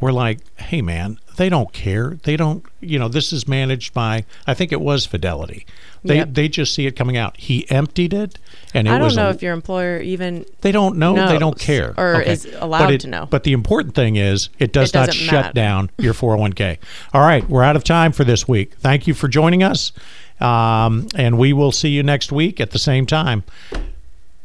we're 0.00 0.12
like, 0.12 0.38
hey 0.58 0.80
man, 0.82 1.18
they 1.36 1.48
don't 1.48 1.72
care. 1.72 2.18
They 2.22 2.36
don't, 2.36 2.64
you 2.80 2.98
know, 2.98 3.08
this 3.08 3.32
is 3.32 3.46
managed 3.48 3.92
by, 3.94 4.24
I 4.46 4.54
think 4.54 4.72
it 4.72 4.80
was 4.80 5.06
Fidelity. 5.06 5.66
They 6.02 6.16
Yep. 6.16 6.28
they 6.32 6.48
just 6.48 6.72
see 6.74 6.86
it 6.86 6.92
coming 6.96 7.16
out. 7.18 7.36
He 7.36 7.70
emptied 7.70 8.14
it, 8.14 8.38
and 8.72 8.88
it 8.88 8.90
I 8.90 8.98
don't 8.98 9.14
know 9.14 9.26
a- 9.28 9.30
if 9.30 9.42
your 9.42 9.52
employer 9.52 9.98
even 10.00 10.46
they 10.62 10.72
don't 10.72 10.96
know. 10.96 11.14
They 11.28 11.38
don't 11.38 11.58
care, 11.58 11.92
or 11.98 12.22
is 12.22 12.46
allowed 12.58 12.90
it, 12.92 13.02
to 13.02 13.08
know. 13.08 13.26
But 13.28 13.44
the 13.44 13.52
important 13.52 13.94
thing 13.94 14.16
is, 14.16 14.48
it 14.58 14.72
does 14.72 14.90
It 14.90 14.94
not 14.94 15.12
shut 15.12 15.32
matter. 15.32 15.52
down 15.52 15.90
your 15.98 16.14
401k. 16.14 16.78
All 17.12 17.20
right, 17.20 17.46
we're 17.50 17.62
out 17.62 17.76
of 17.76 17.84
time 17.84 18.12
for 18.12 18.24
this 18.24 18.48
week. 18.48 18.72
Thank 18.80 19.06
you 19.06 19.12
for 19.12 19.28
joining 19.28 19.62
us, 19.62 19.92
um, 20.40 21.06
and 21.14 21.36
we 21.36 21.52
will 21.52 21.72
see 21.72 21.90
you 21.90 22.02
next 22.02 22.32
week 22.32 22.60
at 22.62 22.70
the 22.70 22.78
same 22.78 23.04
time. 23.04 23.44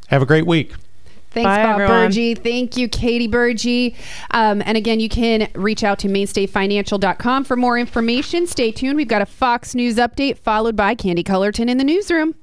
Have 0.07 0.21
a 0.21 0.25
great 0.25 0.45
week. 0.45 0.73
Thanks, 1.35 1.49
Bye, 1.49 1.63
Bob 1.63 1.81
everyone. 1.81 2.07
Burgee. 2.07 2.33
Thank 2.33 2.77
you, 2.77 2.87
Katie 2.87 3.27
Burgee. 3.27 3.93
Um, 4.31 4.63
and 4.65 4.77
again, 4.77 5.01
you 5.01 5.09
can 5.09 5.49
reach 5.53 5.83
out 5.83 5.99
to 5.99 6.07
mainstayfinancial.com 6.07 7.43
for 7.43 7.57
more 7.57 7.77
information. 7.77 8.47
Stay 8.47 8.71
tuned. 8.71 8.95
We've 8.95 9.07
got 9.07 9.21
a 9.21 9.25
Fox 9.25 9.75
News 9.75 9.97
update 9.97 10.37
followed 10.37 10.77
by 10.77 10.95
Candy 10.95 11.23
Cullerton 11.23 11.67
in 11.67 11.77
the 11.77 11.83
newsroom. 11.83 12.35